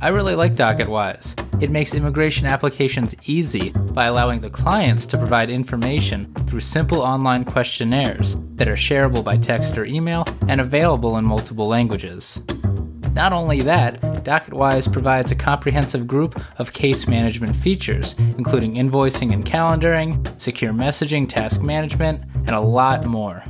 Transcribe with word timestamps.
I 0.00 0.08
really 0.10 0.36
like 0.36 0.54
DocketWise. 0.54 1.60
It 1.60 1.72
makes 1.72 1.92
immigration 1.92 2.46
applications 2.46 3.16
easy 3.28 3.70
by 3.70 4.04
allowing 4.04 4.40
the 4.40 4.48
clients 4.48 5.06
to 5.06 5.18
provide 5.18 5.50
information 5.50 6.32
through 6.46 6.60
simple 6.60 7.00
online 7.00 7.44
questionnaires 7.44 8.36
that 8.54 8.68
are 8.68 8.76
shareable 8.76 9.24
by 9.24 9.38
text 9.38 9.76
or 9.76 9.84
email 9.84 10.24
and 10.46 10.60
available 10.60 11.18
in 11.18 11.24
multiple 11.24 11.66
languages. 11.66 12.40
Not 13.12 13.32
only 13.32 13.60
that, 13.62 14.00
DocketWise 14.22 14.92
provides 14.92 15.32
a 15.32 15.34
comprehensive 15.34 16.06
group 16.06 16.40
of 16.60 16.72
case 16.72 17.08
management 17.08 17.56
features, 17.56 18.14
including 18.36 18.76
invoicing 18.76 19.32
and 19.32 19.44
calendaring, 19.44 20.40
secure 20.40 20.72
messaging, 20.72 21.28
task 21.28 21.60
management, 21.60 22.22
and 22.34 22.50
a 22.50 22.60
lot 22.60 23.04
more. 23.04 23.42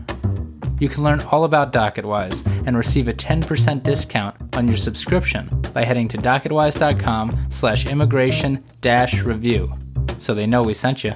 You 0.81 0.89
can 0.89 1.05
learn 1.05 1.21
all 1.31 1.45
about 1.45 1.75
DocketWise 1.75 2.67
and 2.67 2.75
receive 2.75 3.07
a 3.07 3.13
10% 3.13 3.83
discount 3.83 4.38
on 4.59 4.67
your 4.67 4.77
subscription 4.77 5.49
by 5.73 5.85
heading 5.85 6.09
to 6.09 6.19
docketwise.com 6.19 7.47
slash 7.49 7.87
immigration 7.87 8.63
dash 8.81 9.23
review 9.23 9.73
so 10.19 10.35
they 10.35 10.47
know 10.47 10.63
we 10.63 10.75
sent 10.75 11.05
you. 11.05 11.15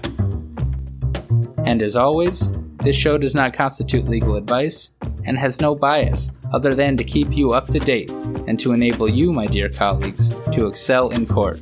And 1.65 1.83
as 1.83 1.97
always, 1.97 2.51
this 2.79 2.95
show 2.95 3.19
does 3.19 3.35
not 3.35 3.53
constitute 3.53 4.09
legal 4.09 4.37
advice 4.37 4.93
and 5.25 5.37
has 5.39 5.61
no 5.61 5.75
bias 5.75 6.31
other 6.53 6.73
than 6.73 6.97
to 6.97 7.05
keep 7.05 7.33
you 7.33 7.53
up 7.53 7.67
to 7.69 7.81
date 7.81 8.11
and 8.47 8.61
to 8.61 8.73
enable 8.73 9.09
you, 9.09 9.33
my 9.33 9.47
dear 9.47 9.69
colleagues, 9.69 10.31
to 10.53 10.69
excel 10.69 11.09
in 11.09 11.27
court. 11.27 11.61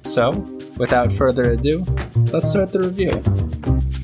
So, 0.00 0.30
without 0.76 1.12
further 1.12 1.50
ado, 1.50 1.84
let's 2.32 2.48
start 2.50 2.70
the 2.70 2.80
review. 2.80 4.03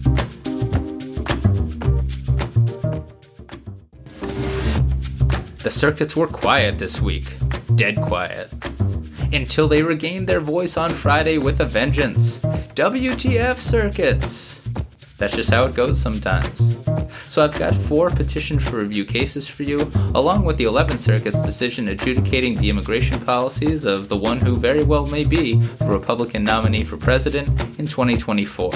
The 5.63 5.71
circuits 5.71 6.17
were 6.17 6.27
quiet 6.27 6.79
this 6.79 7.03
week, 7.03 7.27
dead 7.75 8.01
quiet. 8.01 8.51
Until 9.31 9.69
they 9.69 9.83
regained 9.83 10.27
their 10.27 10.41
voice 10.41 10.79
on 10.79 10.89
Friday 10.89 11.37
with 11.37 11.61
a 11.61 11.67
vengeance. 11.67 12.39
WTF 12.41 13.59
circuits! 13.59 14.63
That's 15.19 15.37
just 15.37 15.51
how 15.51 15.67
it 15.67 15.75
goes 15.75 16.01
sometimes. 16.01 16.79
So 17.29 17.45
I've 17.45 17.59
got 17.59 17.75
four 17.75 18.09
petition 18.09 18.59
for 18.59 18.79
review 18.79 19.05
cases 19.05 19.47
for 19.47 19.65
you, 19.65 19.93
along 20.15 20.47
with 20.47 20.57
the 20.57 20.65
11th 20.65 20.99
Circuit's 20.99 21.45
decision 21.45 21.89
adjudicating 21.89 22.55
the 22.55 22.71
immigration 22.71 23.21
policies 23.21 23.85
of 23.85 24.09
the 24.09 24.17
one 24.17 24.41
who 24.41 24.57
very 24.57 24.83
well 24.83 25.07
may 25.09 25.25
be 25.25 25.57
the 25.57 25.87
Republican 25.87 26.43
nominee 26.43 26.85
for 26.85 26.97
president 26.97 27.49
in 27.79 27.87
2024. 27.87 28.71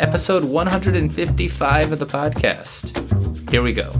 Episode 0.00 0.44
155 0.44 1.92
of 1.92 1.98
the 1.98 2.06
podcast. 2.06 3.50
Here 3.50 3.62
we 3.62 3.74
go. 3.74 3.92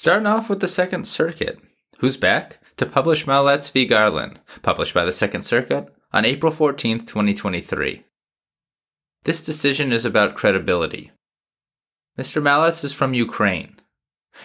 Starting 0.00 0.28
off 0.28 0.48
with 0.48 0.60
the 0.60 0.68
Second 0.68 1.08
Circuit, 1.08 1.58
who's 1.98 2.16
back 2.16 2.60
to 2.76 2.86
publish 2.86 3.26
Malets 3.26 3.68
v. 3.68 3.84
Garland, 3.84 4.38
published 4.62 4.94
by 4.94 5.04
the 5.04 5.10
Second 5.10 5.42
Circuit 5.42 5.92
on 6.12 6.24
April 6.24 6.52
14, 6.52 7.00
2023. 7.00 8.04
This 9.24 9.44
decision 9.44 9.90
is 9.90 10.04
about 10.04 10.36
credibility. 10.36 11.10
Mr. 12.16 12.40
Malets 12.40 12.84
is 12.84 12.92
from 12.92 13.12
Ukraine. 13.12 13.74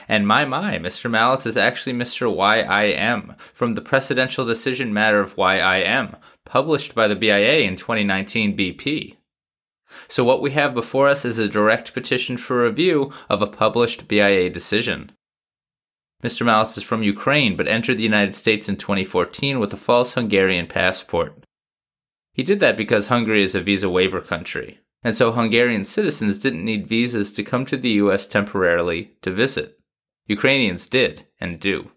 And 0.10 0.28
my 0.28 0.44
my, 0.44 0.80
Mr. 0.80 1.08
Malets 1.08 1.46
is 1.46 1.56
actually 1.56 1.94
Mr. 1.94 2.28
YIM 2.36 3.36
from 3.54 3.76
the 3.76 3.82
precedential 3.82 4.48
decision 4.48 4.92
matter 4.92 5.20
of 5.20 5.36
YIM, 5.36 6.16
published 6.46 6.96
by 6.96 7.08
the 7.08 7.16
BIA 7.16 7.60
in 7.60 7.76
2019 7.76 8.58
BP. 8.58 9.18
So 10.08 10.24
what 10.24 10.42
we 10.42 10.50
have 10.54 10.74
before 10.74 11.08
us 11.08 11.24
is 11.24 11.38
a 11.38 11.48
direct 11.48 11.94
petition 11.94 12.38
for 12.38 12.64
review 12.64 13.14
of 13.30 13.44
a 13.44 13.46
published 13.46 14.08
BIA 14.08 14.50
decision. 14.50 15.12
Mr. 16.24 16.46
Malets 16.46 16.78
is 16.78 16.84
from 16.84 17.04
Ukraine 17.04 17.58
but 17.58 17.68
entered 17.68 17.98
the 17.98 18.04
United 18.04 18.34
States 18.34 18.70
in 18.70 18.78
2014 18.78 19.60
with 19.60 19.74
a 19.74 19.78
false 19.78 20.14
Hungarian 20.14 20.68
passport. 20.68 21.46
He 22.34 22.44
did 22.44 22.62
that 22.62 22.78
because 22.78 23.08
Hungary 23.08 23.44
is 23.44 23.54
a 23.54 23.62
visa 23.62 23.90
waiver 23.90 24.22
country, 24.22 24.80
and 25.04 25.18
so 25.18 25.34
Hungarian 25.34 25.84
citizens 25.84 26.40
didn't 26.40 26.64
need 26.64 26.88
visas 26.88 27.34
to 27.34 27.44
come 27.44 27.66
to 27.66 27.76
the 27.76 27.90
US 28.04 28.26
temporarily 28.26 29.12
to 29.22 29.32
visit. 29.32 29.78
Ukrainians 30.26 30.88
did, 30.88 31.28
and 31.42 31.60
do. 31.60 31.92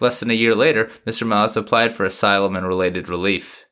Less 0.00 0.20
than 0.20 0.30
a 0.30 0.34
year 0.34 0.54
later, 0.54 0.84
Mr. 1.04 1.26
Malets 1.26 1.56
applied 1.56 1.92
for 1.92 2.04
asylum 2.04 2.54
and 2.54 2.68
related 2.68 3.08
relief. 3.08 3.66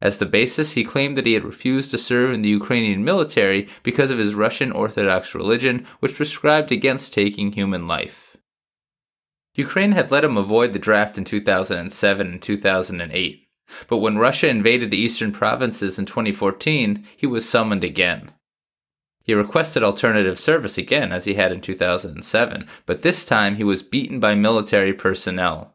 As 0.00 0.16
the 0.16 0.26
basis, 0.26 0.72
he 0.72 0.84
claimed 0.84 1.18
that 1.18 1.26
he 1.26 1.34
had 1.34 1.44
refused 1.44 1.90
to 1.90 1.98
serve 1.98 2.32
in 2.32 2.40
the 2.40 2.48
Ukrainian 2.48 3.04
military 3.04 3.68
because 3.82 4.10
of 4.10 4.18
his 4.18 4.34
Russian 4.34 4.72
Orthodox 4.72 5.34
religion, 5.34 5.84
which 6.00 6.14
prescribed 6.14 6.72
against 6.72 7.12
taking 7.12 7.52
human 7.52 7.86
life. 7.86 8.27
Ukraine 9.58 9.90
had 9.90 10.12
let 10.12 10.22
him 10.22 10.36
avoid 10.36 10.72
the 10.72 10.78
draft 10.78 11.18
in 11.18 11.24
2007 11.24 12.26
and 12.28 12.40
2008, 12.40 13.48
but 13.88 13.96
when 13.96 14.16
Russia 14.16 14.46
invaded 14.46 14.92
the 14.92 14.96
eastern 14.96 15.32
provinces 15.32 15.98
in 15.98 16.06
2014, 16.06 17.04
he 17.16 17.26
was 17.26 17.48
summoned 17.48 17.82
again. 17.82 18.30
He 19.24 19.34
requested 19.34 19.82
alternative 19.82 20.38
service 20.38 20.78
again, 20.78 21.10
as 21.10 21.24
he 21.24 21.34
had 21.34 21.50
in 21.50 21.60
2007, 21.60 22.68
but 22.86 23.02
this 23.02 23.26
time 23.26 23.56
he 23.56 23.64
was 23.64 23.82
beaten 23.82 24.20
by 24.20 24.36
military 24.36 24.92
personnel. 24.94 25.74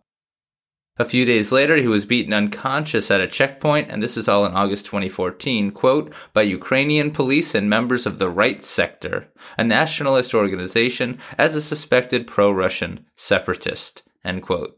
A 0.97 1.05
few 1.05 1.25
days 1.25 1.51
later, 1.51 1.77
he 1.77 1.87
was 1.87 2.05
beaten 2.05 2.33
unconscious 2.33 3.09
at 3.09 3.19
a 3.19 3.27
checkpoint, 3.27 3.89
and 3.89 4.01
this 4.01 4.15
is 4.15 4.27
all 4.27 4.45
in 4.45 4.53
August 4.53 4.85
2014, 4.85 5.71
quote, 5.71 6.13
by 6.33 6.43
Ukrainian 6.43 7.09
police 7.09 7.55
and 7.55 7.67
members 7.67 8.05
of 8.05 8.19
the 8.19 8.29
Right 8.29 8.63
Sector, 8.63 9.27
a 9.57 9.63
nationalist 9.63 10.35
organization, 10.35 11.17
as 11.35 11.55
a 11.55 11.61
suspected 11.61 12.27
pro 12.27 12.51
Russian 12.51 13.07
separatist, 13.15 14.03
end 14.23 14.43
quote. 14.43 14.77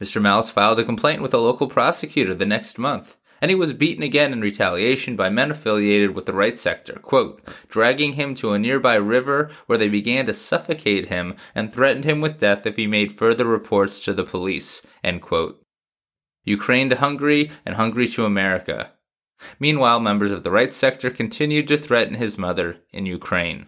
Mr. 0.00 0.22
Malets 0.22 0.50
filed 0.50 0.78
a 0.78 0.84
complaint 0.84 1.22
with 1.22 1.34
a 1.34 1.38
local 1.38 1.66
prosecutor 1.66 2.32
the 2.32 2.46
next 2.46 2.78
month, 2.78 3.16
and 3.44 3.50
he 3.50 3.54
was 3.54 3.74
beaten 3.74 4.02
again 4.02 4.32
in 4.32 4.40
retaliation 4.40 5.16
by 5.16 5.28
men 5.28 5.50
affiliated 5.50 6.14
with 6.14 6.24
the 6.24 6.32
right 6.32 6.58
sector, 6.58 6.94
quote, 7.02 7.46
dragging 7.68 8.14
him 8.14 8.34
to 8.34 8.54
a 8.54 8.58
nearby 8.58 8.94
river 8.94 9.50
where 9.66 9.76
they 9.76 9.86
began 9.86 10.24
to 10.24 10.32
suffocate 10.32 11.08
him 11.08 11.36
and 11.54 11.70
threatened 11.70 12.06
him 12.06 12.22
with 12.22 12.38
death 12.38 12.64
if 12.64 12.76
he 12.76 12.86
made 12.86 13.12
further 13.12 13.44
reports 13.44 14.02
to 14.02 14.14
the 14.14 14.24
police, 14.24 14.86
end 15.04 15.20
quote. 15.20 15.60
Ukraine 16.44 16.88
to 16.88 16.96
Hungary 16.96 17.50
and 17.66 17.74
Hungary 17.74 18.08
to 18.08 18.24
America. 18.24 18.92
Meanwhile, 19.60 20.00
members 20.00 20.32
of 20.32 20.42
the 20.42 20.50
right 20.50 20.72
sector 20.72 21.10
continued 21.10 21.68
to 21.68 21.76
threaten 21.76 22.14
his 22.14 22.38
mother 22.38 22.78
in 22.94 23.04
Ukraine. 23.04 23.66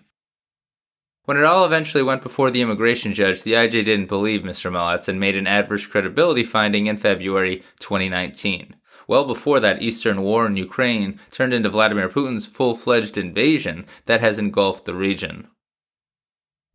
When 1.27 1.37
it 1.37 1.45
all 1.45 1.67
eventually 1.67 2.03
went 2.03 2.23
before 2.23 2.51
the 2.51 2.63
immigration 2.63 3.13
judge, 3.13 3.43
the 3.43 3.53
IJ 3.53 3.85
didn't 3.85 4.07
believe 4.07 4.41
Mr. 4.41 4.73
Malets 4.73 5.07
and 5.07 5.21
made 5.21 5.37
an 5.37 5.47
adverse 5.47 5.87
credibility 5.87 6.45
finding 6.45 6.87
in 6.87 6.97
February 6.97 7.63
2019 7.79 8.75
well 9.07 9.25
before 9.25 9.61
that 9.61 9.83
Eastern 9.83 10.23
war 10.23 10.47
in 10.47 10.57
Ukraine 10.57 11.19
turned 11.31 11.55
into 11.55 11.69
Vladimir 11.69 12.09
Putin's 12.09 12.47
full 12.47 12.75
fledged 12.75 13.17
invasion 13.17 13.87
that 14.07 14.21
has 14.21 14.39
engulfed 14.39 14.85
the 14.85 14.95
region. 14.95 15.49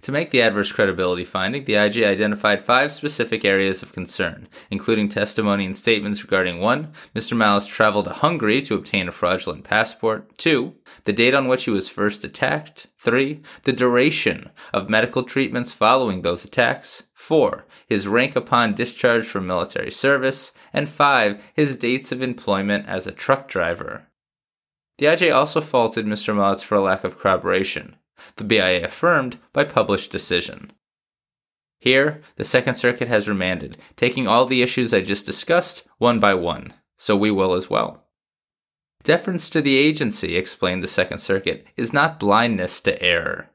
To 0.02 0.12
make 0.12 0.32
the 0.32 0.42
adverse 0.42 0.72
credibility 0.72 1.24
finding, 1.24 1.66
the 1.66 1.74
IJ 1.74 2.08
identified 2.08 2.66
five 2.66 2.92
specific 2.92 3.46
areas 3.46 3.84
of 3.84 3.94
concern, 3.94 4.48
including 4.72 5.10
testimony 5.10 5.64
and 5.64 5.78
statements 5.78 6.24
regarding 6.24 6.60
1. 6.60 6.92
Mr. 7.16 7.38
Malets 7.38 7.68
traveled 7.68 8.06
to 8.06 8.12
Hungary 8.12 8.64
to 8.64 8.74
obtain 8.74 9.08
a 9.08 9.12
fraudulent 9.12 9.64
passport, 9.64 10.36
2. 10.40 10.74
The 11.04 11.14
date 11.14 11.36
on 11.36 11.48
which 11.48 11.66
he 11.66 11.70
was 11.70 11.88
first 11.88 12.24
attacked, 12.24 12.88
3. 12.98 13.42
The 13.64 13.74
duration 13.74 14.50
of 14.74 14.90
medical 14.90 15.22
treatments 15.22 15.72
following 15.72 16.24
those 16.24 16.44
attacks, 16.44 17.04
4. 17.14 17.68
His 17.88 18.08
rank 18.08 18.36
upon 18.36 18.74
discharge 18.74 19.28
from 19.28 19.46
military 19.46 19.92
service, 19.92 20.52
and 20.74 20.90
5. 20.90 21.52
His 21.54 21.78
dates 21.78 22.12
of 22.12 22.24
employment 22.24 22.88
as 22.88 23.06
a 23.06 23.12
truck 23.12 23.48
driver. 23.48 24.08
The 24.98 25.06
IJ 25.06 25.34
also 25.34 25.62
faulted 25.62 26.08
Mr. 26.08 26.36
Malets 26.36 26.64
for 26.64 26.76
a 26.76 26.82
lack 26.82 27.04
of 27.04 27.20
corroboration. 27.20 27.98
The 28.36 28.44
BIA 28.44 28.84
affirmed 28.86 29.38
by 29.54 29.64
published 29.64 30.12
decision. 30.12 30.72
Here, 31.80 32.22
the 32.36 32.46
Second 32.46 32.76
Circuit 32.76 33.08
has 33.08 33.28
remanded, 33.28 33.78
taking 33.96 34.28
all 34.28 34.46
the 34.46 34.62
issues 34.62 34.94
I 34.94 35.02
just 35.02 35.26
discussed 35.26 35.88
one 35.98 36.20
by 36.20 36.36
one, 36.36 36.74
so 36.98 37.16
we 37.16 37.32
will 37.32 37.56
as 37.56 37.70
well. 37.70 38.06
Deference 39.04 39.50
to 39.50 39.62
the 39.62 39.78
agency, 39.78 40.38
explained 40.38 40.84
the 40.84 40.88
Second 40.88 41.20
Circuit, 41.20 41.66
is 41.76 41.92
not 41.92 42.20
blindness 42.20 42.82
to 42.82 43.02
error. 43.02 43.50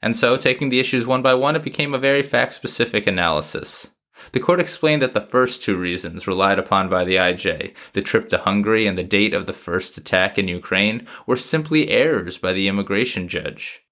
And 0.00 0.16
so, 0.16 0.38
taking 0.38 0.70
the 0.70 0.80
issues 0.80 1.06
one 1.06 1.20
by 1.20 1.34
one, 1.34 1.54
it 1.54 1.62
became 1.62 1.92
a 1.92 1.98
very 1.98 2.22
fact 2.22 2.54
specific 2.54 3.06
analysis. 3.06 3.90
The 4.32 4.40
court 4.40 4.60
explained 4.60 5.02
that 5.02 5.12
the 5.12 5.20
first 5.20 5.62
two 5.62 5.76
reasons 5.76 6.26
relied 6.26 6.58
upon 6.58 6.88
by 6.88 7.04
the 7.04 7.16
IJ, 7.16 7.74
the 7.92 8.02
trip 8.02 8.28
to 8.30 8.38
Hungary 8.38 8.86
and 8.86 8.96
the 8.96 9.04
date 9.04 9.34
of 9.34 9.46
the 9.46 9.52
first 9.52 9.98
attack 9.98 10.38
in 10.38 10.48
Ukraine, 10.48 11.06
were 11.26 11.36
simply 11.36 11.90
errors 11.90 12.38
by 12.38 12.52
the 12.52 12.68
immigration 12.68 13.28
judge. 13.28 13.82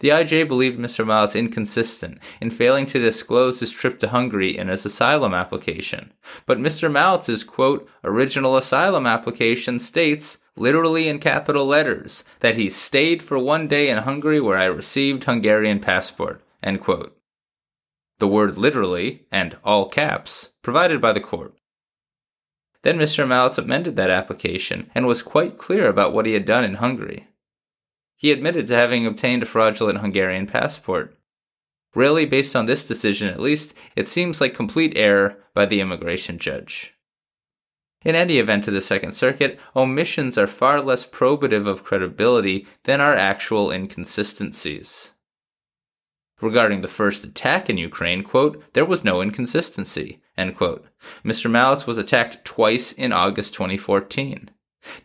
The 0.00 0.10
IJ 0.10 0.46
believed 0.46 0.78
Mr. 0.78 1.04
Malets 1.04 1.34
inconsistent 1.34 2.18
in 2.40 2.50
failing 2.50 2.86
to 2.86 3.00
disclose 3.00 3.58
his 3.58 3.72
trip 3.72 3.98
to 3.98 4.08
Hungary 4.08 4.56
in 4.56 4.68
his 4.68 4.86
asylum 4.86 5.34
application, 5.34 6.12
but 6.46 6.58
Mr. 6.58 6.90
Malets' 6.90 7.42
quote, 7.42 7.88
original 8.04 8.56
asylum 8.56 9.06
application 9.06 9.80
states, 9.80 10.38
literally 10.56 11.08
in 11.08 11.18
capital 11.18 11.66
letters, 11.66 12.22
that 12.40 12.56
he 12.56 12.70
stayed 12.70 13.22
for 13.22 13.38
one 13.38 13.66
day 13.66 13.90
in 13.90 13.98
Hungary 13.98 14.40
where 14.40 14.56
I 14.56 14.66
received 14.66 15.24
Hungarian 15.24 15.80
passport, 15.80 16.42
end 16.62 16.80
quote 16.80 17.18
the 18.18 18.28
word 18.28 18.58
literally, 18.58 19.26
and 19.30 19.56
all 19.64 19.88
caps, 19.88 20.50
provided 20.62 21.00
by 21.00 21.12
the 21.12 21.20
court. 21.20 21.54
Then 22.82 22.98
Mr. 22.98 23.26
Malets 23.26 23.58
amended 23.58 23.96
that 23.96 24.10
application 24.10 24.90
and 24.94 25.06
was 25.06 25.22
quite 25.22 25.58
clear 25.58 25.88
about 25.88 26.12
what 26.12 26.26
he 26.26 26.32
had 26.32 26.44
done 26.44 26.64
in 26.64 26.74
Hungary. 26.74 27.28
He 28.18 28.32
admitted 28.32 28.66
to 28.66 28.74
having 28.74 29.06
obtained 29.06 29.44
a 29.44 29.46
fraudulent 29.46 30.00
Hungarian 30.00 30.48
passport. 30.48 31.16
Really, 31.94 32.26
based 32.26 32.56
on 32.56 32.66
this 32.66 32.86
decision 32.86 33.28
at 33.28 33.38
least, 33.38 33.74
it 33.94 34.08
seems 34.08 34.40
like 34.40 34.54
complete 34.54 34.92
error 34.96 35.36
by 35.54 35.66
the 35.66 35.80
immigration 35.80 36.38
judge. 36.38 36.94
In 38.04 38.16
any 38.16 38.38
event 38.38 38.64
to 38.64 38.72
the 38.72 38.80
Second 38.80 39.12
Circuit, 39.12 39.60
omissions 39.76 40.36
are 40.36 40.48
far 40.48 40.82
less 40.82 41.06
probative 41.06 41.68
of 41.68 41.84
credibility 41.84 42.66
than 42.82 43.00
are 43.00 43.14
actual 43.14 43.70
inconsistencies. 43.70 45.12
Regarding 46.40 46.80
the 46.80 46.88
first 46.88 47.24
attack 47.24 47.70
in 47.70 47.78
Ukraine, 47.78 48.24
quote, 48.24 48.62
there 48.72 48.84
was 48.84 49.04
no 49.04 49.20
inconsistency, 49.20 50.20
end 50.36 50.56
quote. 50.56 50.84
Mr. 51.24 51.48
Malets 51.48 51.86
was 51.86 51.98
attacked 51.98 52.44
twice 52.44 52.90
in 52.92 53.12
August 53.12 53.54
2014. 53.54 54.50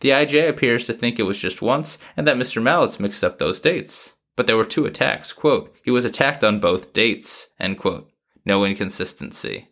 The 0.00 0.10
IJ 0.10 0.48
appears 0.48 0.84
to 0.84 0.92
think 0.92 1.18
it 1.18 1.24
was 1.24 1.38
just 1.38 1.62
once 1.62 1.98
and 2.16 2.26
that 2.26 2.36
Mr. 2.36 2.62
Malets 2.62 3.00
mixed 3.00 3.24
up 3.24 3.38
those 3.38 3.60
dates. 3.60 4.14
But 4.36 4.46
there 4.46 4.56
were 4.56 4.64
two 4.64 4.86
attacks, 4.86 5.32
quote, 5.32 5.74
he 5.84 5.90
was 5.90 6.04
attacked 6.04 6.42
on 6.42 6.60
both 6.60 6.92
dates, 6.92 7.48
end 7.60 7.78
quote. 7.78 8.10
No 8.44 8.64
inconsistency. 8.64 9.68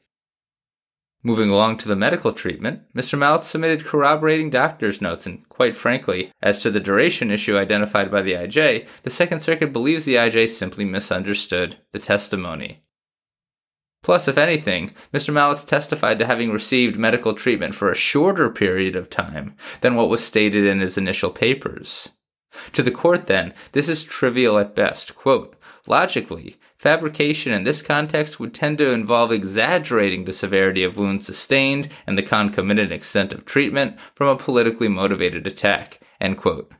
Moving 1.24 1.50
along 1.50 1.76
to 1.78 1.88
the 1.88 1.94
medical 1.94 2.32
treatment, 2.32 2.82
Mr. 2.96 3.16
Malets 3.16 3.46
submitted 3.46 3.84
corroborating 3.84 4.50
doctor's 4.50 5.00
notes, 5.00 5.24
and 5.24 5.48
quite 5.48 5.76
frankly, 5.76 6.32
as 6.42 6.60
to 6.62 6.70
the 6.70 6.80
duration 6.80 7.30
issue 7.30 7.56
identified 7.56 8.10
by 8.10 8.22
the 8.22 8.32
IJ, 8.32 8.88
the 9.04 9.10
Second 9.10 9.40
Circuit 9.40 9.72
believes 9.72 10.04
the 10.04 10.16
IJ 10.16 10.48
simply 10.48 10.84
misunderstood 10.84 11.78
the 11.92 12.00
testimony. 12.00 12.82
Plus, 14.02 14.26
if 14.26 14.36
anything, 14.36 14.92
Mr. 15.12 15.32
Malets 15.32 15.64
testified 15.64 16.18
to 16.18 16.26
having 16.26 16.50
received 16.50 16.98
medical 16.98 17.34
treatment 17.34 17.74
for 17.74 17.90
a 17.90 17.96
shorter 17.96 18.50
period 18.50 18.96
of 18.96 19.08
time 19.08 19.54
than 19.80 19.94
what 19.94 20.08
was 20.08 20.24
stated 20.24 20.64
in 20.64 20.80
his 20.80 20.98
initial 20.98 21.30
papers. 21.30 22.10
To 22.72 22.82
the 22.82 22.90
court, 22.90 23.26
then, 23.26 23.54
this 23.72 23.88
is 23.88 24.04
trivial 24.04 24.58
at 24.58 24.74
best. 24.74 25.14
Quote, 25.14 25.56
Logically, 25.86 26.58
fabrication 26.78 27.52
in 27.52 27.64
this 27.64 27.80
context 27.80 28.38
would 28.38 28.54
tend 28.54 28.78
to 28.78 28.90
involve 28.90 29.32
exaggerating 29.32 30.24
the 30.24 30.32
severity 30.32 30.84
of 30.84 30.96
wounds 30.96 31.24
sustained 31.24 31.88
and 32.06 32.18
the 32.18 32.22
concomitant 32.22 32.92
extent 32.92 33.32
of 33.32 33.44
treatment 33.44 33.98
from 34.14 34.28
a 34.28 34.36
politically 34.36 34.88
motivated 34.88 35.46
attack. 35.46 36.00
End 36.20 36.36
quote. 36.36 36.72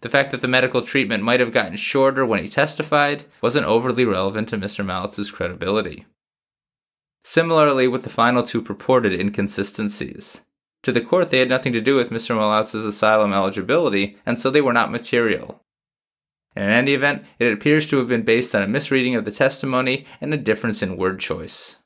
The 0.00 0.08
fact 0.08 0.30
that 0.30 0.42
the 0.42 0.48
medical 0.48 0.82
treatment 0.82 1.22
might 1.22 1.40
have 1.40 1.52
gotten 1.52 1.76
shorter 1.76 2.24
when 2.24 2.42
he 2.42 2.48
testified 2.48 3.24
wasn't 3.40 3.66
overly 3.66 4.04
relevant 4.04 4.48
to 4.50 4.58
Mr. 4.58 4.84
Malets' 4.84 5.30
credibility. 5.30 6.06
Similarly 7.24 7.88
with 7.88 8.02
the 8.02 8.10
final 8.10 8.42
two 8.42 8.60
purported 8.62 9.18
inconsistencies. 9.18 10.42
To 10.82 10.92
the 10.92 11.00
court, 11.00 11.30
they 11.30 11.38
had 11.38 11.48
nothing 11.48 11.72
to 11.72 11.80
do 11.80 11.96
with 11.96 12.10
Mr. 12.10 12.36
Malets' 12.36 12.74
asylum 12.74 13.32
eligibility, 13.32 14.18
and 14.26 14.38
so 14.38 14.50
they 14.50 14.60
were 14.60 14.74
not 14.74 14.92
material. 14.92 15.62
In 16.54 16.62
any 16.62 16.92
event, 16.92 17.24
it 17.38 17.52
appears 17.52 17.86
to 17.86 17.96
have 17.96 18.06
been 18.06 18.22
based 18.22 18.54
on 18.54 18.62
a 18.62 18.68
misreading 18.68 19.16
of 19.16 19.24
the 19.24 19.32
testimony 19.32 20.04
and 20.20 20.32
a 20.32 20.36
difference 20.36 20.82
in 20.82 20.96
word 20.96 21.18
choice. 21.18 21.76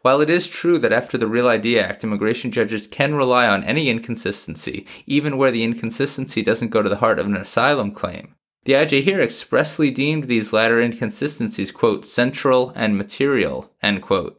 While 0.00 0.20
it 0.20 0.30
is 0.30 0.48
true 0.48 0.78
that 0.78 0.92
after 0.92 1.16
the 1.16 1.26
Real 1.26 1.48
ID 1.48 1.78
Act, 1.78 2.02
immigration 2.02 2.50
judges 2.50 2.86
can 2.86 3.14
rely 3.14 3.46
on 3.46 3.62
any 3.64 3.88
inconsistency, 3.88 4.86
even 5.06 5.36
where 5.36 5.50
the 5.50 5.64
inconsistency 5.64 6.42
doesn't 6.42 6.70
go 6.70 6.82
to 6.82 6.88
the 6.88 6.96
heart 6.96 7.18
of 7.18 7.26
an 7.26 7.36
asylum 7.36 7.90
claim, 7.92 8.34
the 8.64 8.72
IJ 8.72 9.02
here 9.02 9.20
expressly 9.20 9.90
deemed 9.90 10.24
these 10.24 10.52
latter 10.52 10.80
inconsistencies, 10.80 11.70
quote, 11.70 12.06
central 12.06 12.72
and 12.74 12.96
material, 12.96 13.70
end 13.82 14.02
quote. 14.02 14.38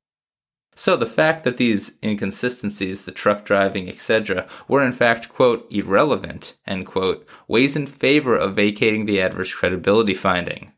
So 0.75 0.97
the 0.97 1.05
fact 1.05 1.45
that 1.45 1.55
these 1.55 1.97
inconsistencies, 2.03 3.05
the 3.05 3.11
truck 3.11 3.45
driving, 3.45 3.87
etc., 3.87 4.45
were 4.67 4.83
in 4.83 4.91
fact, 4.91 5.29
quote, 5.29 5.71
irrelevant, 5.71 6.57
end 6.67 6.85
quote, 6.85 7.25
weighs 7.47 7.77
in 7.77 7.87
favor 7.87 8.35
of 8.35 8.55
vacating 8.55 9.05
the 9.05 9.21
adverse 9.21 9.53
credibility 9.53 10.13
finding. 10.13 10.73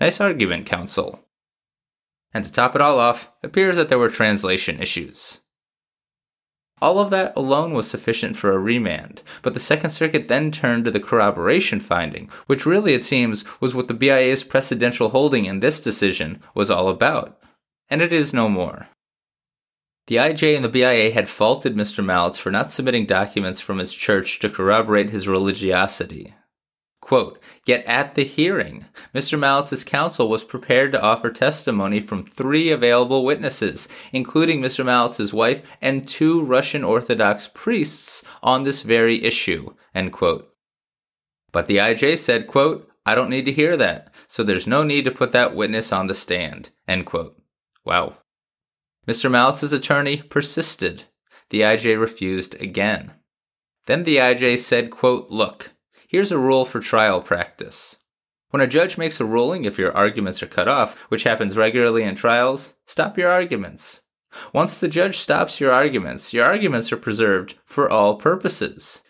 Nice 0.00 0.20
argument, 0.20 0.64
counsel. 0.64 1.20
And 2.32 2.44
to 2.44 2.50
top 2.50 2.74
it 2.74 2.80
all 2.80 2.98
off, 2.98 3.30
appears 3.42 3.76
that 3.76 3.90
there 3.90 3.98
were 3.98 4.08
translation 4.08 4.80
issues. 4.80 5.41
All 6.82 6.98
of 6.98 7.10
that 7.10 7.32
alone 7.36 7.74
was 7.74 7.88
sufficient 7.88 8.36
for 8.36 8.50
a 8.50 8.58
remand, 8.58 9.22
but 9.42 9.54
the 9.54 9.60
Second 9.60 9.90
Circuit 9.90 10.26
then 10.26 10.50
turned 10.50 10.84
to 10.84 10.90
the 10.90 10.98
corroboration 10.98 11.78
finding, 11.78 12.28
which 12.48 12.66
really, 12.66 12.92
it 12.92 13.04
seems, 13.04 13.44
was 13.60 13.72
what 13.72 13.86
the 13.86 13.94
BIA's 13.94 14.42
precedential 14.42 15.12
holding 15.12 15.44
in 15.44 15.60
this 15.60 15.80
decision 15.80 16.42
was 16.56 16.72
all 16.72 16.88
about. 16.88 17.38
And 17.88 18.02
it 18.02 18.12
is 18.12 18.34
no 18.34 18.48
more. 18.48 18.88
The 20.08 20.16
IJ 20.16 20.56
and 20.56 20.64
the 20.64 20.68
BIA 20.68 21.12
had 21.12 21.28
faulted 21.28 21.76
Mr. 21.76 22.04
Malets 22.04 22.38
for 22.38 22.50
not 22.50 22.72
submitting 22.72 23.06
documents 23.06 23.60
from 23.60 23.78
his 23.78 23.92
church 23.92 24.40
to 24.40 24.50
corroborate 24.50 25.10
his 25.10 25.28
religiosity. 25.28 26.34
Quote, 27.12 27.38
Yet 27.66 27.84
at 27.84 28.14
the 28.14 28.24
hearing, 28.24 28.86
Mr. 29.14 29.38
Malets' 29.38 29.84
counsel 29.84 30.30
was 30.30 30.44
prepared 30.44 30.92
to 30.92 31.02
offer 31.02 31.30
testimony 31.30 32.00
from 32.00 32.24
three 32.24 32.70
available 32.70 33.22
witnesses, 33.22 33.86
including 34.14 34.62
Mr. 34.62 34.82
Malets' 34.82 35.30
wife 35.30 35.62
and 35.82 36.08
two 36.08 36.42
Russian 36.42 36.82
Orthodox 36.82 37.50
priests 37.52 38.24
on 38.42 38.64
this 38.64 38.80
very 38.80 39.22
issue, 39.22 39.74
end 39.94 40.14
quote. 40.14 40.54
But 41.52 41.66
the 41.66 41.76
IJ 41.76 42.16
said, 42.16 42.46
quote, 42.46 42.90
I 43.04 43.14
don't 43.14 43.28
need 43.28 43.44
to 43.44 43.52
hear 43.52 43.76
that, 43.76 44.10
so 44.26 44.42
there's 44.42 44.66
no 44.66 44.82
need 44.82 45.04
to 45.04 45.10
put 45.10 45.32
that 45.32 45.54
witness 45.54 45.92
on 45.92 46.06
the 46.06 46.14
stand, 46.14 46.70
end 46.88 47.04
quote. 47.04 47.36
Wow. 47.84 48.16
Mr. 49.06 49.30
Malets' 49.30 49.70
attorney 49.70 50.22
persisted. 50.22 51.04
The 51.50 51.60
IJ 51.60 52.00
refused 52.00 52.58
again. 52.58 53.12
Then 53.84 54.04
the 54.04 54.16
IJ 54.16 54.60
said, 54.60 54.90
quote, 54.90 55.28
Look, 55.28 55.72
here's 56.12 56.30
a 56.30 56.38
rule 56.38 56.64
for 56.66 56.78
trial 56.78 57.22
practice. 57.22 57.98
When 58.50 58.60
a 58.60 58.66
judge 58.66 58.98
makes 58.98 59.18
a 59.18 59.24
ruling, 59.24 59.64
if 59.64 59.78
your 59.78 59.96
arguments 59.96 60.42
are 60.42 60.46
cut 60.46 60.68
off, 60.68 60.96
which 61.08 61.24
happens 61.24 61.56
regularly 61.56 62.02
in 62.02 62.14
trials, 62.14 62.74
stop 62.86 63.16
your 63.16 63.30
arguments. 63.30 64.02
Once 64.52 64.78
the 64.78 64.88
judge 64.88 65.18
stops 65.18 65.58
your 65.58 65.72
arguments, 65.72 66.34
your 66.34 66.44
arguments 66.44 66.92
are 66.92 66.98
preserved 66.98 67.54
for 67.64 67.90
all 67.90 68.16
purposes. 68.16 69.02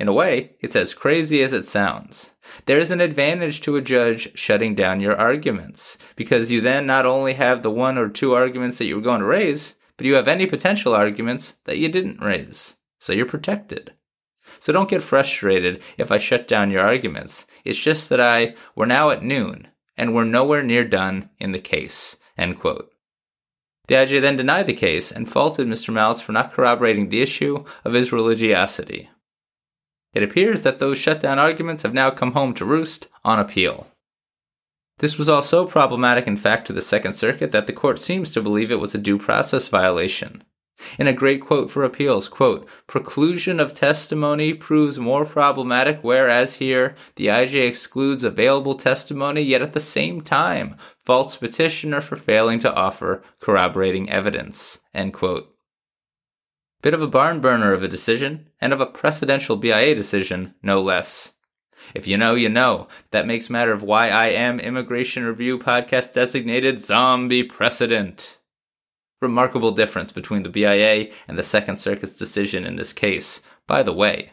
In 0.00 0.08
a 0.08 0.12
way, 0.12 0.56
it's 0.60 0.76
as 0.76 0.94
crazy 0.94 1.42
as 1.42 1.52
it 1.52 1.66
sounds. 1.66 2.32
There 2.66 2.78
is 2.78 2.90
an 2.90 3.00
advantage 3.00 3.60
to 3.62 3.76
a 3.76 3.82
judge 3.82 4.36
shutting 4.36 4.74
down 4.74 5.00
your 5.00 5.16
arguments, 5.16 5.96
because 6.16 6.50
you 6.50 6.60
then 6.60 6.86
not 6.86 7.06
only 7.06 7.34
have 7.34 7.62
the 7.62 7.70
one 7.70 7.98
or 7.98 8.08
two 8.08 8.34
arguments 8.34 8.78
that 8.78 8.86
you 8.86 8.96
were 8.96 9.02
going 9.02 9.20
to 9.20 9.26
raise, 9.26 9.76
but 9.96 10.06
you 10.06 10.14
have 10.14 10.28
any 10.28 10.46
potential 10.46 10.94
arguments 10.94 11.54
that 11.66 11.78
you 11.78 11.88
didn't 11.88 12.20
raise. 12.20 12.76
So 12.98 13.12
you're 13.12 13.26
protected. 13.26 13.92
So 14.60 14.72
don't 14.72 14.88
get 14.88 15.02
frustrated 15.02 15.82
if 15.96 16.10
I 16.10 16.18
shut 16.18 16.48
down 16.48 16.70
your 16.70 16.82
arguments. 16.82 17.46
It's 17.64 17.78
just 17.78 18.08
that 18.08 18.20
I, 18.20 18.54
we're 18.74 18.86
now 18.86 19.10
at 19.10 19.22
noon, 19.22 19.68
and 19.96 20.14
we're 20.14 20.24
nowhere 20.24 20.62
near 20.62 20.84
done 20.84 21.30
in 21.38 21.52
the 21.52 21.58
case. 21.58 22.16
End 22.36 22.58
quote. 22.58 22.90
The 23.88 23.94
IJ 23.94 24.20
then 24.20 24.36
denied 24.36 24.66
the 24.66 24.74
case 24.74 25.10
and 25.10 25.28
faulted 25.28 25.66
Mr. 25.66 25.92
Malets 25.92 26.20
for 26.20 26.32
not 26.32 26.52
corroborating 26.52 27.08
the 27.08 27.22
issue 27.22 27.64
of 27.84 27.94
his 27.94 28.12
religiosity. 28.12 29.08
It 30.12 30.22
appears 30.22 30.62
that 30.62 30.78
those 30.78 30.98
shutdown 30.98 31.38
arguments 31.38 31.82
have 31.82 31.94
now 31.94 32.10
come 32.10 32.32
home 32.32 32.52
to 32.54 32.64
roost 32.64 33.08
on 33.24 33.38
appeal. 33.38 33.86
This 34.98 35.16
was 35.16 35.28
all 35.28 35.42
so 35.42 35.64
problematic, 35.64 36.26
in 36.26 36.36
fact, 36.36 36.66
to 36.66 36.72
the 36.72 36.82
Second 36.82 37.14
Circuit 37.14 37.52
that 37.52 37.66
the 37.66 37.72
court 37.72 37.98
seems 37.98 38.32
to 38.32 38.42
believe 38.42 38.70
it 38.70 38.80
was 38.80 38.94
a 38.94 38.98
due 38.98 39.18
process 39.18 39.68
violation. 39.68 40.42
In 40.98 41.06
a 41.06 41.12
great 41.12 41.40
quote 41.40 41.70
for 41.70 41.84
appeals, 41.84 42.28
quote, 42.28 42.68
preclusion 42.86 43.60
of 43.60 43.74
testimony 43.74 44.54
proves 44.54 44.98
more 44.98 45.26
problematic, 45.26 46.00
whereas 46.02 46.56
here 46.56 46.94
the 47.16 47.26
IJ 47.26 47.66
excludes 47.66 48.22
available 48.24 48.74
testimony, 48.74 49.42
yet 49.42 49.62
at 49.62 49.72
the 49.72 49.80
same 49.80 50.20
time 50.20 50.76
faults 51.04 51.36
petitioner 51.36 52.00
for 52.00 52.16
failing 52.16 52.58
to 52.60 52.74
offer 52.74 53.22
corroborating 53.40 54.08
evidence, 54.08 54.80
end 54.94 55.12
quote. 55.12 55.52
Bit 56.80 56.94
of 56.94 57.02
a 57.02 57.08
barn 57.08 57.40
burner 57.40 57.72
of 57.72 57.82
a 57.82 57.88
decision, 57.88 58.48
and 58.60 58.72
of 58.72 58.80
a 58.80 58.86
precedential 58.86 59.60
BIA 59.60 59.96
decision, 59.96 60.54
no 60.62 60.80
less. 60.80 61.34
If 61.94 62.06
you 62.06 62.16
know, 62.16 62.34
you 62.34 62.48
know. 62.48 62.88
That 63.10 63.26
makes 63.26 63.50
matter 63.50 63.72
of 63.72 63.82
YIM 63.82 64.60
Immigration 64.60 65.24
Review 65.24 65.58
Podcast 65.58 66.12
designated 66.12 66.82
Zombie 66.82 67.42
Precedent. 67.42 68.37
Remarkable 69.20 69.72
difference 69.72 70.12
between 70.12 70.44
the 70.44 70.48
BIA 70.48 71.10
and 71.26 71.36
the 71.36 71.42
Second 71.42 71.78
Circuit's 71.78 72.16
decision 72.16 72.64
in 72.64 72.76
this 72.76 72.92
case, 72.92 73.42
by 73.66 73.82
the 73.82 73.92
way. 73.92 74.30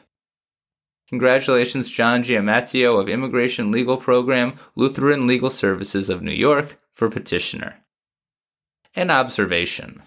Congratulations, 1.09 1.87
John 1.87 2.23
Giammatteo 2.23 2.99
of 2.99 3.09
Immigration 3.09 3.71
Legal 3.71 3.97
Program, 3.97 4.53
Lutheran 4.75 5.27
Legal 5.27 5.49
Services 5.49 6.09
of 6.09 6.21
New 6.21 6.31
York, 6.31 6.79
for 6.91 7.09
petitioner. 7.09 7.83
An 8.95 9.11
observation. 9.11 10.01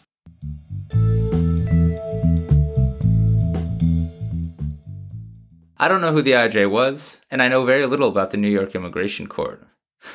I 5.80 5.86
don't 5.86 6.00
know 6.00 6.12
who 6.12 6.22
the 6.22 6.32
IJ 6.32 6.68
was, 6.68 7.20
and 7.30 7.40
I 7.40 7.48
know 7.48 7.64
very 7.64 7.86
little 7.86 8.08
about 8.08 8.32
the 8.32 8.36
New 8.36 8.48
York 8.48 8.74
Immigration 8.74 9.28
Court. 9.28 9.64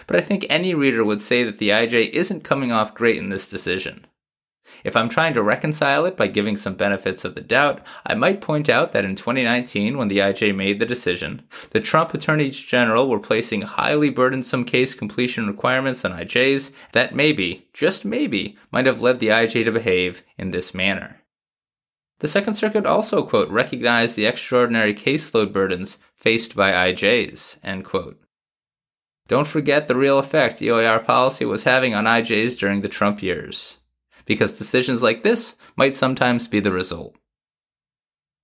But 0.08 0.18
I 0.18 0.22
think 0.22 0.46
any 0.50 0.74
reader 0.74 1.04
would 1.04 1.22
say 1.22 1.44
that 1.44 1.58
the 1.58 1.70
IJ 1.70 2.10
isn't 2.10 2.44
coming 2.44 2.74
off 2.74 2.94
great 2.94 3.18
in 3.18 3.30
this 3.30 3.48
decision. 3.50 4.06
If 4.84 4.96
I'm 4.96 5.10
trying 5.10 5.34
to 5.34 5.44
reconcile 5.44 6.06
it 6.06 6.16
by 6.16 6.28
giving 6.28 6.58
some 6.58 6.76
benefits 6.76 7.26
of 7.26 7.36
the 7.36 7.42
doubt, 7.42 7.82
I 8.06 8.16
might 8.16 8.42
point 8.42 8.70
out 8.70 8.92
that 8.94 9.06
in 9.06 9.16
2019, 9.16 9.98
when 9.98 10.08
the 10.08 10.20
IJ 10.20 10.56
made 10.56 10.80
the 10.80 10.86
decision, 10.86 11.44
the 11.72 11.80
Trump 11.80 12.14
attorneys 12.14 12.58
general 12.58 13.10
were 13.10 13.20
placing 13.20 13.64
highly 13.64 14.10
burdensome 14.10 14.66
case 14.66 14.94
completion 14.94 15.48
requirements 15.48 16.06
on 16.06 16.18
IJs 16.18 16.72
that 16.94 17.16
maybe, 17.16 17.68
just 17.74 18.06
maybe, 18.06 18.58
might 18.72 18.86
have 18.86 19.02
led 19.02 19.20
the 19.20 19.30
IJ 19.30 19.66
to 19.66 19.72
behave 19.72 20.24
in 20.38 20.52
this 20.52 20.74
manner. 20.74 21.22
The 22.20 22.28
Second 22.28 22.54
Circuit 22.54 22.86
also, 22.86 23.24
quote, 23.24 23.50
recognized 23.50 24.16
the 24.16 24.26
extraordinary 24.26 24.94
caseload 24.94 25.52
burdens 25.52 26.00
faced 26.16 26.56
by 26.56 26.72
IJs, 26.72 27.58
end 27.64 27.84
quote. 27.84 28.18
Don't 29.28 29.48
forget 29.48 29.88
the 29.88 29.96
real 29.96 30.20
effect 30.20 30.60
EOIR 30.60 31.04
policy 31.04 31.44
was 31.44 31.64
having 31.64 31.94
on 31.94 32.06
IJs 32.06 32.58
during 32.58 32.82
the 32.82 32.90
Trump 32.90 33.22
years, 33.22 33.80
because 34.26 34.58
decisions 34.58 35.04
like 35.04 35.24
this 35.24 35.58
might 35.76 35.96
sometimes 35.96 36.48
be 36.48 36.60
the 36.60 36.72
result. 36.72 37.16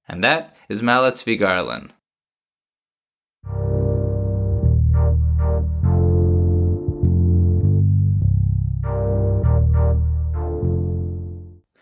And 0.07 0.23
that 0.23 0.55
is 0.67 0.81
Malets 0.81 1.21
v. 1.21 1.37
Garland. 1.37 1.93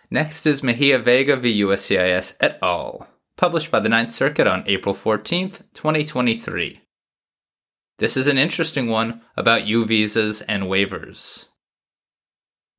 Next 0.10 0.46
is 0.46 0.64
Mejia 0.64 1.00
Vega 1.00 1.36
v. 1.36 1.62
USCIS 1.62 2.38
et 2.40 2.58
al., 2.62 3.08
published 3.36 3.70
by 3.72 3.82
the 3.82 3.90
Ninth 3.90 4.12
Circuit 4.12 4.48
on 4.48 4.64
April 4.66 4.96
14th, 4.96 5.64
2023. 5.74 6.82
This 8.00 8.16
is 8.16 8.28
an 8.28 8.38
interesting 8.38 8.88
one 8.88 9.22
about 9.36 9.68
U 9.68 9.84
visas 9.84 10.42
and 10.42 10.64
waivers. 10.64 11.47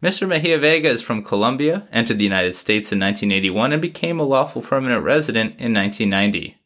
Mr. 0.00 0.28
Mejia 0.28 0.58
Vega 0.58 0.88
is 0.88 1.02
from 1.02 1.24
Colombia, 1.24 1.88
entered 1.90 2.18
the 2.18 2.24
United 2.24 2.54
States 2.54 2.92
in 2.92 3.00
1981, 3.00 3.72
and 3.72 3.82
became 3.82 4.20
a 4.20 4.24
lawful 4.24 4.62
permanent 4.62 5.02
resident 5.02 5.60
in 5.60 5.74
1990. 5.74 6.56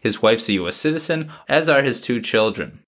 His 0.00 0.20
wife's 0.20 0.48
a 0.48 0.54
U.S. 0.54 0.74
citizen, 0.74 1.30
as 1.48 1.68
are 1.68 1.82
his 1.82 2.00
two 2.00 2.20
children. 2.20 2.82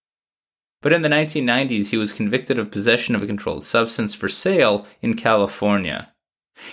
But 0.82 0.92
in 0.92 1.02
the 1.02 1.08
1990s, 1.08 1.88
he 1.88 1.96
was 1.96 2.12
convicted 2.12 2.58
of 2.58 2.72
possession 2.72 3.14
of 3.14 3.22
a 3.22 3.26
controlled 3.26 3.62
substance 3.62 4.14
for 4.14 4.28
sale 4.28 4.84
in 5.00 5.14
California. 5.14 6.12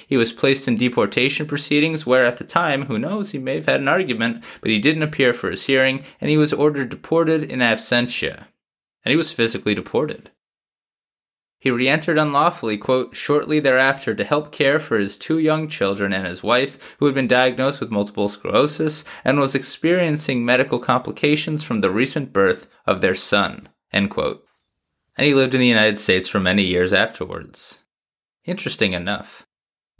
He 0.07 0.17
was 0.17 0.31
placed 0.31 0.67
in 0.67 0.75
deportation 0.75 1.45
proceedings 1.45 2.05
where, 2.07 2.25
at 2.25 2.37
the 2.37 2.43
time, 2.43 2.85
who 2.85 2.97
knows, 2.97 3.31
he 3.31 3.39
may 3.39 3.55
have 3.55 3.67
had 3.67 3.81
an 3.81 3.87
argument, 3.87 4.43
but 4.61 4.71
he 4.71 4.79
didn't 4.79 5.03
appear 5.03 5.31
for 5.33 5.51
his 5.51 5.65
hearing, 5.65 6.03
and 6.19 6.31
he 6.31 6.37
was 6.37 6.53
ordered 6.53 6.89
deported 6.89 7.43
in 7.43 7.59
absentia. 7.59 8.47
And 9.05 9.11
he 9.11 9.15
was 9.15 9.31
physically 9.31 9.75
deported. 9.75 10.31
He 11.62 11.70
re 11.70 11.88
entered 11.88 12.18
unlawfully, 12.18 12.80
quote, 12.80 13.15
shortly 13.15 13.60
thereafter 13.60 14.15
to 14.15 14.24
help 14.24 14.51
care 14.51 14.80
for 14.80 14.98
his 14.98 15.15
two 15.15 15.38
young 15.38 15.68
children 15.68 16.12
and 16.12 16.25
his 16.25 16.41
wife, 16.41 16.96
who 16.98 17.06
had 17.06 17.13
been 17.13 17.27
diagnosed 17.27 17.80
with 17.80 17.91
multiple 17.91 18.27
sclerosis 18.30 19.06
and 19.24 19.39
was 19.39 19.53
experiencing 19.53 20.44
medical 20.44 20.80
complications 20.80 21.63
from 21.63 21.82
the 21.82 21.91
recent 21.91 22.34
birth 22.34 22.68
of 22.88 23.01
their 23.01 23.13
son, 23.13 23.70
end 23.94 24.10
quote. 24.10 24.44
And 25.15 25.27
he 25.27 25.36
lived 25.36 25.53
in 25.53 25.60
the 25.60 25.68
United 25.68 26.00
States 26.00 26.27
for 26.27 26.39
many 26.39 26.63
years 26.63 26.94
afterwards. 26.94 27.82
Interesting 28.44 28.94
enough. 28.94 29.46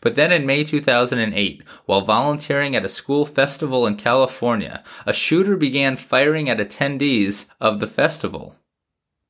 But 0.02 0.16
then 0.16 0.32
in 0.32 0.48
May 0.48 0.64
2008, 0.64 1.62
while 1.86 2.02
volunteering 2.02 2.76
at 2.76 2.86
a 2.86 2.90
school 2.90 3.28
festival 3.28 3.86
in 3.86 3.98
California, 3.98 4.84
a 5.06 5.14
shooter 5.14 5.56
began 5.56 5.96
firing 5.96 6.50
at 6.50 6.58
attendees 6.58 7.52
of 7.60 7.80
the 7.80 7.86
festival. 7.86 8.56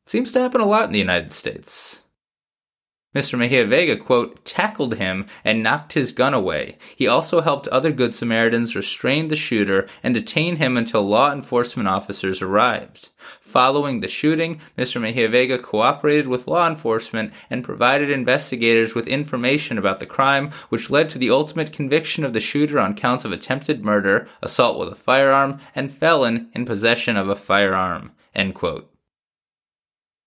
Seems 0.05 0.31
to 0.31 0.39
happen 0.39 0.61
a 0.61 0.65
lot 0.65 0.85
in 0.85 0.93
the 0.93 0.97
United 0.97 1.33
States. 1.33 2.03
Mr. 3.13 3.37
Mejia 3.37 3.65
Vega, 3.65 3.97
quote, 3.97 4.45
tackled 4.45 4.95
him 4.95 5.25
and 5.43 5.61
knocked 5.61 5.93
his 5.93 6.13
gun 6.13 6.33
away. 6.33 6.77
He 6.95 7.07
also 7.07 7.41
helped 7.41 7.67
other 7.67 7.91
Good 7.91 8.13
Samaritans 8.13 8.73
restrain 8.73 9.27
the 9.27 9.35
shooter 9.35 9.85
and 10.01 10.13
detain 10.13 10.55
him 10.55 10.77
until 10.77 11.05
law 11.05 11.31
enforcement 11.33 11.89
officers 11.89 12.41
arrived. 12.41 13.09
Following 13.41 13.99
the 13.99 14.07
shooting, 14.07 14.61
Mr. 14.77 15.01
Mejia 15.01 15.27
Vega 15.27 15.59
cooperated 15.59 16.27
with 16.27 16.47
law 16.47 16.65
enforcement 16.69 17.33
and 17.49 17.65
provided 17.65 18.09
investigators 18.09 18.95
with 18.95 19.09
information 19.09 19.77
about 19.77 19.99
the 19.99 20.05
crime, 20.05 20.51
which 20.69 20.89
led 20.89 21.09
to 21.09 21.17
the 21.17 21.29
ultimate 21.29 21.73
conviction 21.73 22.23
of 22.23 22.31
the 22.31 22.39
shooter 22.39 22.79
on 22.79 22.95
counts 22.95 23.25
of 23.25 23.33
attempted 23.33 23.83
murder, 23.83 24.25
assault 24.41 24.79
with 24.79 24.87
a 24.87 24.95
firearm, 24.95 25.59
and 25.75 25.91
felon 25.91 26.49
in 26.53 26.65
possession 26.65 27.17
of 27.17 27.27
a 27.27 27.35
firearm. 27.35 28.13
End 28.33 28.55
quote. 28.55 28.90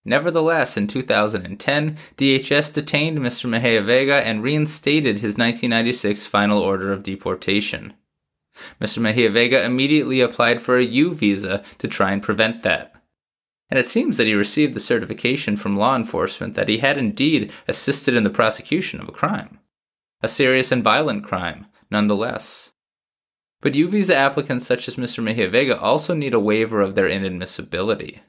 Nevertheless, 0.04 0.76
in 0.76 0.86
2010, 0.86 1.96
DHS 2.16 2.72
detained 2.72 3.18
Mr. 3.18 3.48
Mejia 3.48 3.82
Vega 3.82 4.26
and 4.26 4.42
reinstated 4.42 5.16
his 5.16 5.38
1996 5.38 6.26
final 6.26 6.58
order 6.58 6.92
of 6.92 7.02
deportation. 7.02 7.94
Mr. 8.80 8.98
Mejia 8.98 9.30
Vega 9.30 9.64
immediately 9.64 10.20
applied 10.20 10.60
for 10.60 10.76
a 10.76 10.84
U 10.84 11.14
visa 11.14 11.62
to 11.78 11.88
try 11.88 12.12
and 12.12 12.22
prevent 12.22 12.62
that. 12.62 12.94
And 13.70 13.78
it 13.78 13.88
seems 13.88 14.18
that 14.18 14.26
he 14.26 14.34
received 14.34 14.74
the 14.74 14.80
certification 14.80 15.56
from 15.56 15.76
law 15.76 15.96
enforcement 15.96 16.54
that 16.54 16.68
he 16.68 16.78
had 16.78 16.98
indeed 16.98 17.50
assisted 17.66 18.14
in 18.14 18.22
the 18.22 18.30
prosecution 18.30 19.00
of 19.00 19.08
a 19.08 19.12
crime. 19.12 19.58
A 20.22 20.28
serious 20.28 20.70
and 20.70 20.84
violent 20.84 21.24
crime, 21.24 21.66
nonetheless. 21.90 22.72
But 23.62 23.74
U 23.74 23.88
visa 23.88 24.14
applicants 24.14 24.66
such 24.66 24.86
as 24.86 24.96
Mr. 24.96 25.22
Mejia 25.22 25.48
Vega 25.48 25.80
also 25.80 26.14
need 26.14 26.34
a 26.34 26.38
waiver 26.38 26.82
of 26.82 26.94
their 26.94 27.08
inadmissibility. 27.08 28.20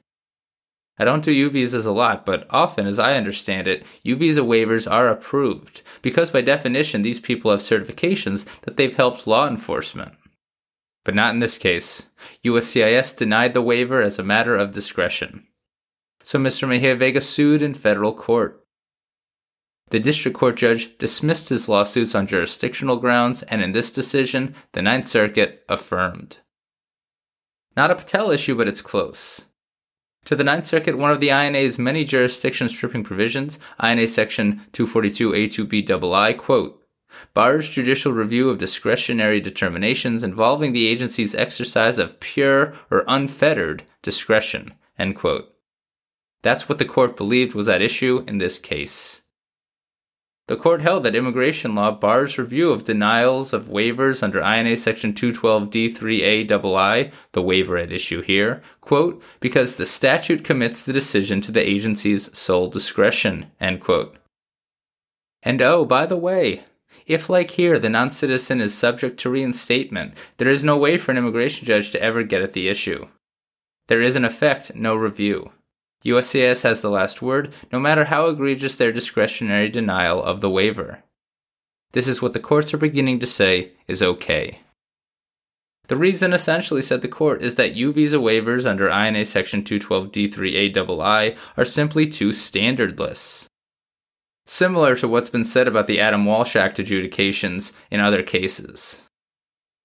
I 0.98 1.04
don't 1.04 1.24
do 1.24 1.30
U 1.32 1.50
visas 1.50 1.84
a 1.84 1.92
lot, 1.92 2.24
but 2.24 2.46
often, 2.48 2.86
as 2.86 2.98
I 2.98 3.16
understand 3.16 3.66
it, 3.66 3.84
U 4.02 4.16
visa 4.16 4.40
waivers 4.40 4.90
are 4.90 5.08
approved, 5.08 5.82
because 6.00 6.30
by 6.30 6.40
definition 6.40 7.02
these 7.02 7.20
people 7.20 7.50
have 7.50 7.60
certifications 7.60 8.46
that 8.62 8.76
they've 8.76 8.94
helped 8.94 9.26
law 9.26 9.46
enforcement. 9.46 10.12
But 11.04 11.14
not 11.14 11.34
in 11.34 11.40
this 11.40 11.58
case. 11.58 12.04
USCIS 12.44 13.16
denied 13.16 13.52
the 13.52 13.62
waiver 13.62 14.00
as 14.00 14.18
a 14.18 14.24
matter 14.24 14.56
of 14.56 14.72
discretion. 14.72 15.46
So 16.22 16.38
Mr. 16.38 16.66
Mejia 16.66 16.96
Vega 16.96 17.20
sued 17.20 17.62
in 17.62 17.74
federal 17.74 18.12
court. 18.12 18.64
The 19.90 20.00
district 20.00 20.36
court 20.36 20.56
judge 20.56 20.98
dismissed 20.98 21.50
his 21.50 21.68
lawsuits 21.68 22.14
on 22.14 22.26
jurisdictional 22.26 22.96
grounds, 22.96 23.44
and 23.44 23.62
in 23.62 23.70
this 23.70 23.92
decision, 23.92 24.56
the 24.72 24.82
Ninth 24.82 25.06
Circuit 25.06 25.62
affirmed. 25.68 26.38
Not 27.76 27.92
a 27.92 27.94
Patel 27.94 28.32
issue, 28.32 28.56
but 28.56 28.66
it's 28.66 28.80
close. 28.80 29.44
To 30.26 30.34
the 30.34 30.44
Ninth 30.44 30.66
Circuit, 30.66 30.98
one 30.98 31.12
of 31.12 31.20
the 31.20 31.30
INA's 31.30 31.78
many 31.78 32.04
jurisdiction 32.04 32.68
stripping 32.68 33.04
provisions, 33.04 33.60
INA 33.80 34.08
Section 34.08 34.62
242A2B 34.72 36.36
quote, 36.36 36.82
bars 37.32 37.70
judicial 37.70 38.12
review 38.12 38.50
of 38.50 38.58
discretionary 38.58 39.40
determinations 39.40 40.24
involving 40.24 40.72
the 40.72 40.88
agency's 40.88 41.36
exercise 41.36 42.00
of 42.00 42.18
pure 42.18 42.74
or 42.90 43.04
unfettered 43.06 43.84
discretion, 44.02 44.74
end 44.98 45.14
quote. 45.14 45.54
That's 46.42 46.68
what 46.68 46.78
the 46.78 46.84
court 46.84 47.16
believed 47.16 47.54
was 47.54 47.68
at 47.68 47.80
issue 47.80 48.24
in 48.26 48.38
this 48.38 48.58
case. 48.58 49.22
The 50.48 50.56
court 50.56 50.80
held 50.80 51.02
that 51.02 51.16
immigration 51.16 51.74
law 51.74 51.90
bars 51.90 52.38
review 52.38 52.70
of 52.70 52.84
denials 52.84 53.52
of 53.52 53.64
waivers 53.64 54.22
under 54.22 54.40
INA 54.40 54.76
Section 54.76 55.12
212D3A 55.12 57.12
the 57.32 57.42
waiver 57.42 57.76
at 57.76 57.90
issue 57.90 58.22
here, 58.22 58.62
quote, 58.80 59.20
because 59.40 59.76
the 59.76 59.86
statute 59.86 60.44
commits 60.44 60.84
the 60.84 60.92
decision 60.92 61.40
to 61.40 61.50
the 61.50 61.68
agency's 61.68 62.36
sole 62.36 62.68
discretion, 62.68 63.50
end 63.60 63.80
quote. 63.80 64.16
And 65.42 65.60
oh, 65.60 65.84
by 65.84 66.06
the 66.06 66.16
way, 66.16 66.62
If, 67.06 67.28
like 67.28 67.52
here, 67.52 67.78
the 67.78 67.88
non 67.88 68.10
citizen 68.10 68.60
is 68.60 68.72
subject 68.72 69.18
to 69.20 69.30
reinstatement, 69.30 70.14
there 70.38 70.48
is 70.48 70.62
no 70.62 70.76
way 70.76 70.96
for 70.96 71.10
an 71.10 71.18
immigration 71.18 71.66
judge 71.66 71.90
to 71.90 72.02
ever 72.02 72.22
get 72.22 72.42
at 72.42 72.52
the 72.52 72.68
issue. 72.68 73.08
There 73.88 74.00
is, 74.00 74.16
in 74.16 74.24
effect, 74.24 74.74
no 74.74 74.94
review. 74.94 75.52
USCIS 76.06 76.62
has 76.62 76.80
the 76.80 76.90
last 76.90 77.20
word, 77.20 77.52
no 77.72 77.78
matter 77.78 78.06
how 78.06 78.26
egregious 78.26 78.76
their 78.76 78.92
discretionary 78.92 79.68
denial 79.68 80.22
of 80.22 80.40
the 80.40 80.50
waiver. 80.50 81.02
This 81.92 82.06
is 82.06 82.22
what 82.22 82.32
the 82.32 82.40
courts 82.40 82.72
are 82.72 82.78
beginning 82.78 83.18
to 83.20 83.26
say 83.26 83.72
is 83.88 84.02
okay. 84.02 84.60
The 85.88 85.96
reason, 85.96 86.32
essentially, 86.32 86.82
said 86.82 87.02
the 87.02 87.08
court, 87.08 87.42
is 87.42 87.54
that 87.54 87.76
U 87.76 87.92
visa 87.92 88.16
waivers 88.16 88.66
under 88.66 88.88
INA 88.88 89.24
Section 89.24 89.62
212D3A 89.62 91.38
are 91.56 91.64
simply 91.64 92.08
too 92.08 92.30
standardless. 92.30 93.46
Similar 94.46 94.96
to 94.96 95.08
what's 95.08 95.30
been 95.30 95.44
said 95.44 95.68
about 95.68 95.86
the 95.86 96.00
Adam 96.00 96.24
Walsh 96.24 96.56
Act 96.56 96.78
adjudications 96.78 97.72
in 97.90 98.00
other 98.00 98.22
cases. 98.22 99.02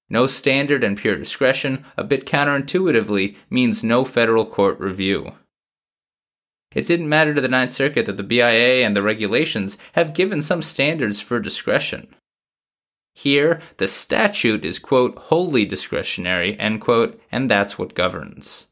No 0.09 0.27
standard 0.27 0.83
and 0.83 0.97
pure 0.97 1.15
discretion, 1.15 1.85
a 1.97 2.03
bit 2.03 2.25
counterintuitively, 2.25 3.37
means 3.49 3.83
no 3.83 4.03
federal 4.03 4.45
court 4.45 4.79
review. 4.79 5.33
It 6.73 6.85
didn't 6.85 7.09
matter 7.09 7.33
to 7.33 7.41
the 7.41 7.47
Ninth 7.47 7.71
Circuit 7.71 8.05
that 8.05 8.17
the 8.17 8.23
BIA 8.23 8.85
and 8.85 8.95
the 8.95 9.03
regulations 9.03 9.77
have 9.93 10.13
given 10.13 10.41
some 10.41 10.61
standards 10.61 11.19
for 11.19 11.39
discretion. 11.39 12.07
Here, 13.13 13.59
the 13.77 13.87
statute 13.87 14.63
is, 14.63 14.79
quote, 14.79 15.17
wholly 15.17 15.65
discretionary, 15.65 16.57
end 16.57 16.79
quote, 16.79 17.21
and 17.31 17.49
that's 17.49 17.77
what 17.77 17.93
governs. 17.93 18.67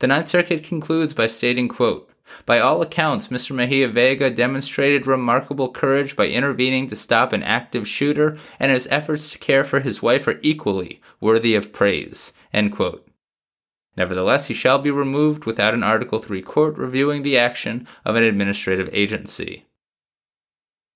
The 0.00 0.06
Ninth 0.06 0.28
Circuit 0.28 0.62
concludes 0.62 1.14
by 1.14 1.26
stating, 1.26 1.68
quote, 1.68 2.10
by 2.44 2.60
all 2.60 2.82
accounts, 2.82 3.28
Mr. 3.28 3.52
Mejia 3.52 3.88
Vega 3.88 4.30
demonstrated 4.30 5.06
remarkable 5.06 5.70
courage 5.70 6.14
by 6.14 6.26
intervening 6.26 6.86
to 6.88 6.96
stop 6.96 7.32
an 7.32 7.42
active 7.42 7.88
shooter, 7.88 8.36
and 8.60 8.70
his 8.70 8.86
efforts 8.88 9.32
to 9.32 9.38
care 9.38 9.64
for 9.64 9.80
his 9.80 10.02
wife 10.02 10.26
are 10.28 10.38
equally 10.42 11.00
worthy 11.20 11.54
of 11.54 11.72
praise. 11.72 12.34
Nevertheless, 13.98 14.46
he 14.46 14.54
shall 14.54 14.78
be 14.78 14.92
removed 14.92 15.44
without 15.44 15.74
an 15.74 15.82
Article 15.82 16.20
3 16.20 16.40
court 16.42 16.78
reviewing 16.78 17.24
the 17.24 17.36
action 17.36 17.84
of 18.04 18.14
an 18.14 18.22
administrative 18.22 18.88
agency. 18.92 19.66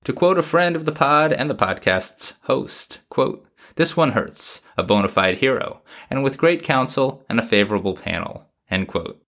To 0.04 0.12
quote 0.12 0.38
a 0.38 0.42
friend 0.42 0.76
of 0.76 0.84
the 0.84 0.92
pod 0.92 1.32
and 1.32 1.50
the 1.50 1.54
podcast's 1.56 2.38
host, 2.44 3.00
quote, 3.08 3.44
this 3.74 3.96
one 3.96 4.12
hurts, 4.12 4.60
a 4.76 4.84
bona 4.84 5.08
fide 5.08 5.38
hero, 5.38 5.82
and 6.10 6.22
with 6.22 6.38
great 6.38 6.62
counsel 6.62 7.24
and 7.28 7.40
a 7.40 7.42
favorable 7.42 7.96
panel, 7.96 8.46
end 8.70 8.86
quote. 8.86 9.20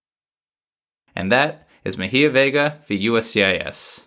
And 1.17 1.33
that 1.33 1.67
is 1.85 1.99
Mejia 1.99 2.31
Vega 2.31 2.79
v. 2.87 3.09
USCIS. 3.09 4.07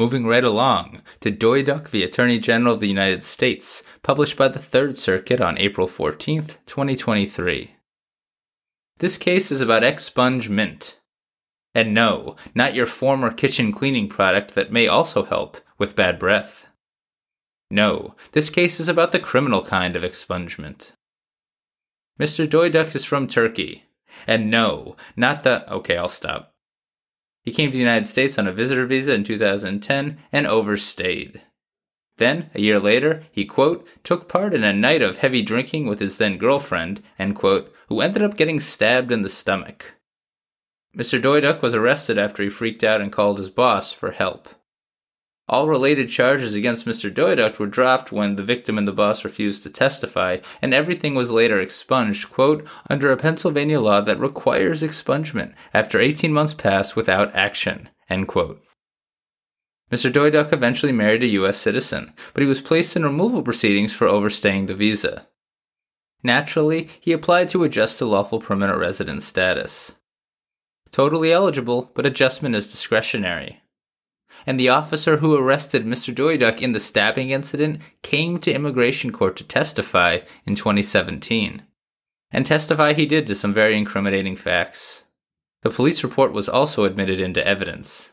Moving 0.00 0.26
right 0.26 0.42
along 0.42 1.02
to 1.20 1.30
Doyduk 1.30 1.88
v. 1.88 2.02
Attorney 2.02 2.38
General 2.38 2.72
of 2.72 2.80
the 2.80 2.88
United 2.88 3.22
States, 3.22 3.82
published 4.02 4.34
by 4.34 4.48
the 4.48 4.58
Third 4.58 4.96
Circuit 4.96 5.42
on 5.42 5.58
April 5.58 5.86
14th, 5.86 6.56
2023. 6.64 7.72
This 8.96 9.18
case 9.18 9.52
is 9.52 9.60
about 9.60 9.84
Expunge 9.84 10.48
Mint. 10.48 10.98
And 11.74 11.92
no, 11.92 12.34
not 12.54 12.74
your 12.74 12.86
former 12.86 13.30
kitchen 13.30 13.72
cleaning 13.72 14.08
product 14.08 14.54
that 14.54 14.72
may 14.72 14.88
also 14.88 15.22
help 15.22 15.58
with 15.76 15.96
bad 15.96 16.18
breath. 16.18 16.66
No, 17.70 18.14
this 18.32 18.48
case 18.48 18.80
is 18.80 18.88
about 18.88 19.12
the 19.12 19.18
criminal 19.18 19.62
kind 19.62 19.96
of 19.96 20.02
expungement. 20.02 20.92
Mr. 22.18 22.48
Doyduk 22.48 22.94
is 22.94 23.04
from 23.04 23.28
Turkey. 23.28 23.84
And 24.26 24.50
no, 24.50 24.96
not 25.14 25.42
the. 25.42 25.70
Okay, 25.70 25.98
I'll 25.98 26.08
stop. 26.08 26.54
He 27.50 27.56
came 27.56 27.72
to 27.72 27.76
the 27.76 27.82
United 27.82 28.06
States 28.06 28.38
on 28.38 28.46
a 28.46 28.52
visitor 28.52 28.86
visa 28.86 29.12
in 29.12 29.24
2010 29.24 30.18
and 30.30 30.46
overstayed. 30.46 31.42
Then, 32.16 32.48
a 32.54 32.60
year 32.60 32.78
later, 32.78 33.24
he, 33.32 33.44
quote, 33.44 33.88
took 34.04 34.28
part 34.28 34.54
in 34.54 34.62
a 34.62 34.72
night 34.72 35.02
of 35.02 35.18
heavy 35.18 35.42
drinking 35.42 35.88
with 35.88 35.98
his 35.98 36.18
then 36.18 36.38
girlfriend, 36.38 37.02
end 37.18 37.34
quote, 37.34 37.74
who 37.88 38.00
ended 38.00 38.22
up 38.22 38.36
getting 38.36 38.60
stabbed 38.60 39.10
in 39.10 39.22
the 39.22 39.28
stomach. 39.28 39.94
Mr. 40.96 41.20
Doyduk 41.20 41.60
was 41.60 41.74
arrested 41.74 42.18
after 42.18 42.44
he 42.44 42.48
freaked 42.48 42.84
out 42.84 43.00
and 43.00 43.10
called 43.10 43.38
his 43.38 43.50
boss 43.50 43.90
for 43.90 44.12
help. 44.12 44.48
All 45.50 45.66
related 45.66 46.08
charges 46.08 46.54
against 46.54 46.86
Mr. 46.86 47.12
Doyduk 47.12 47.58
were 47.58 47.66
dropped 47.66 48.12
when 48.12 48.36
the 48.36 48.44
victim 48.44 48.78
and 48.78 48.86
the 48.86 48.92
boss 48.92 49.24
refused 49.24 49.64
to 49.64 49.70
testify, 49.70 50.36
and 50.62 50.72
everything 50.72 51.16
was 51.16 51.32
later 51.32 51.60
expunged, 51.60 52.30
quote, 52.30 52.64
under 52.88 53.10
a 53.10 53.16
Pennsylvania 53.16 53.80
law 53.80 54.00
that 54.00 54.20
requires 54.20 54.80
expungement 54.80 55.52
after 55.74 55.98
18 55.98 56.32
months 56.32 56.54
pass 56.54 56.94
without 56.94 57.34
action, 57.34 57.88
end 58.08 58.28
quote. 58.28 58.62
Mr. 59.90 60.08
Doyduk 60.08 60.52
eventually 60.52 60.92
married 60.92 61.24
a 61.24 61.34
U.S. 61.40 61.58
citizen, 61.58 62.12
but 62.32 62.42
he 62.44 62.48
was 62.48 62.60
placed 62.60 62.94
in 62.94 63.02
removal 63.02 63.42
proceedings 63.42 63.92
for 63.92 64.06
overstaying 64.06 64.66
the 64.66 64.74
visa. 64.74 65.26
Naturally, 66.22 66.88
he 67.00 67.10
applied 67.10 67.48
to 67.48 67.64
adjust 67.64 67.98
to 67.98 68.04
lawful 68.04 68.38
permanent 68.38 68.78
resident 68.78 69.24
status. 69.24 69.96
Totally 70.92 71.32
eligible, 71.32 71.90
but 71.96 72.06
adjustment 72.06 72.54
is 72.54 72.70
discretionary. 72.70 73.62
And 74.46 74.58
the 74.58 74.68
officer 74.68 75.18
who 75.18 75.36
arrested 75.36 75.84
Mr. 75.84 76.14
Doyduk 76.14 76.60
in 76.60 76.72
the 76.72 76.80
stabbing 76.80 77.30
incident 77.30 77.80
came 78.02 78.38
to 78.38 78.52
immigration 78.52 79.12
court 79.12 79.36
to 79.36 79.44
testify 79.44 80.20
in 80.44 80.54
2017. 80.54 81.62
And 82.32 82.46
testify 82.46 82.92
he 82.92 83.06
did 83.06 83.26
to 83.26 83.34
some 83.34 83.52
very 83.52 83.76
incriminating 83.76 84.36
facts. 84.36 85.04
The 85.62 85.70
police 85.70 86.02
report 86.02 86.32
was 86.32 86.48
also 86.48 86.84
admitted 86.84 87.20
into 87.20 87.46
evidence. 87.46 88.12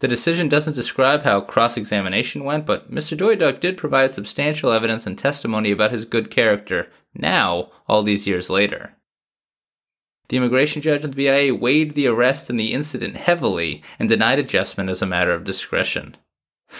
The 0.00 0.08
decision 0.08 0.48
doesn't 0.48 0.74
describe 0.74 1.22
how 1.22 1.42
cross 1.42 1.76
examination 1.76 2.44
went, 2.44 2.66
but 2.66 2.90
Mr. 2.90 3.16
Doyduk 3.16 3.60
did 3.60 3.76
provide 3.76 4.14
substantial 4.14 4.72
evidence 4.72 5.06
and 5.06 5.16
testimony 5.16 5.70
about 5.70 5.92
his 5.92 6.06
good 6.06 6.30
character, 6.30 6.90
now, 7.14 7.70
all 7.86 8.02
these 8.02 8.26
years 8.26 8.48
later. 8.48 8.96
The 10.30 10.36
immigration 10.36 10.80
judge 10.80 11.04
and 11.04 11.12
the 11.12 11.16
BIA 11.16 11.52
weighed 11.52 11.96
the 11.96 12.06
arrest 12.06 12.50
and 12.50 12.58
the 12.58 12.72
incident 12.72 13.16
heavily 13.16 13.82
and 13.98 14.08
denied 14.08 14.38
adjustment 14.38 14.88
as 14.88 15.02
a 15.02 15.06
matter 15.06 15.32
of 15.32 15.42
discretion. 15.42 16.16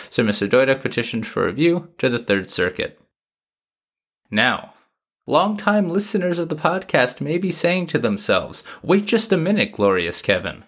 So 0.09 0.25
Mr. 0.25 0.49
Doyduk 0.49 0.81
petitioned 0.81 1.27
for 1.27 1.47
review 1.47 1.89
to 1.99 2.09
the 2.09 2.21
Third 2.21 2.49
Circuit. 2.49 3.01
Now, 4.31 4.75
long-time 5.27 5.89
listeners 5.89 6.39
of 6.39 6.49
the 6.49 6.55
podcast 6.55 7.21
may 7.21 7.39
be 7.39 7.51
saying 7.51 7.89
to 7.89 7.99
themselves, 7.99 8.63
wait 8.85 9.07
just 9.07 9.33
a 9.33 9.37
minute, 9.37 9.73
glorious 9.73 10.23
Kevin. 10.23 10.63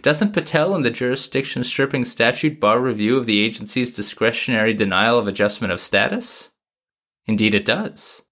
Doesn't 0.00 0.32
Patel 0.32 0.76
and 0.76 0.84
the 0.84 0.90
jurisdiction 0.90 1.64
stripping 1.64 2.04
statute 2.04 2.60
bar 2.60 2.78
review 2.78 3.16
of 3.16 3.26
the 3.26 3.42
agency's 3.42 3.96
discretionary 3.96 4.74
denial 4.74 5.18
of 5.18 5.26
adjustment 5.26 5.72
of 5.72 5.80
status? 5.80 6.52
Indeed, 7.26 7.56
it 7.56 7.64
does. 7.64 8.22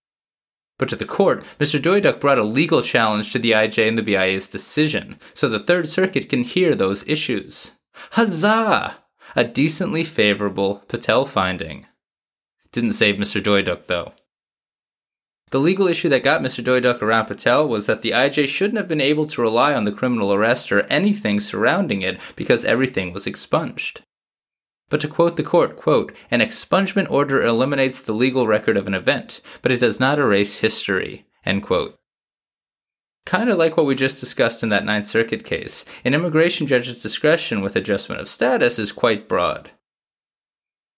But 0.80 0.88
to 0.88 0.96
the 0.96 1.04
court, 1.04 1.44
Mr. 1.58 1.78
Doyduk 1.78 2.20
brought 2.20 2.38
a 2.38 2.42
legal 2.42 2.80
challenge 2.80 3.32
to 3.32 3.38
the 3.38 3.50
IJ 3.50 3.86
and 3.86 3.98
the 3.98 4.02
BIA's 4.02 4.48
decision, 4.48 5.18
so 5.34 5.46
the 5.46 5.58
Third 5.60 5.86
Circuit 5.86 6.30
can 6.30 6.42
hear 6.42 6.74
those 6.74 7.06
issues. 7.06 7.72
Huzzah! 8.12 8.96
A 9.36 9.44
decently 9.44 10.04
favorable 10.04 10.82
Patel 10.88 11.26
finding. 11.26 11.86
Didn't 12.72 12.94
save 12.94 13.16
Mr. 13.16 13.42
Doyduk, 13.42 13.88
though. 13.88 14.14
The 15.50 15.60
legal 15.60 15.86
issue 15.86 16.08
that 16.08 16.24
got 16.24 16.40
Mr. 16.40 16.64
Doyduk 16.64 17.02
around 17.02 17.26
Patel 17.26 17.68
was 17.68 17.84
that 17.84 18.00
the 18.00 18.12
IJ 18.12 18.48
shouldn't 18.48 18.78
have 18.78 18.88
been 18.88 19.02
able 19.02 19.26
to 19.26 19.42
rely 19.42 19.74
on 19.74 19.84
the 19.84 19.92
criminal 19.92 20.32
arrest 20.32 20.72
or 20.72 20.86
anything 20.86 21.40
surrounding 21.40 22.00
it 22.00 22.18
because 22.36 22.64
everything 22.64 23.12
was 23.12 23.26
expunged. 23.26 24.00
But 24.90 25.00
to 25.00 25.08
quote 25.08 25.36
the 25.36 25.42
court, 25.42 25.76
quote, 25.76 26.12
an 26.30 26.40
expungement 26.40 27.10
order 27.10 27.40
eliminates 27.40 28.02
the 28.02 28.12
legal 28.12 28.46
record 28.46 28.76
of 28.76 28.86
an 28.86 28.94
event, 28.94 29.40
but 29.62 29.72
it 29.72 29.80
does 29.80 29.98
not 29.98 30.18
erase 30.18 30.58
history, 30.58 31.24
end 31.46 31.62
quote. 31.62 31.96
Kind 33.24 33.48
of 33.48 33.58
like 33.58 33.76
what 33.76 33.86
we 33.86 33.94
just 33.94 34.18
discussed 34.18 34.62
in 34.62 34.68
that 34.70 34.84
Ninth 34.84 35.06
Circuit 35.06 35.44
case, 35.44 35.84
an 36.04 36.14
immigration 36.14 36.66
judge's 36.66 37.02
discretion 37.02 37.60
with 37.60 37.76
adjustment 37.76 38.20
of 38.20 38.28
status 38.28 38.78
is 38.78 38.90
quite 38.90 39.28
broad. 39.28 39.70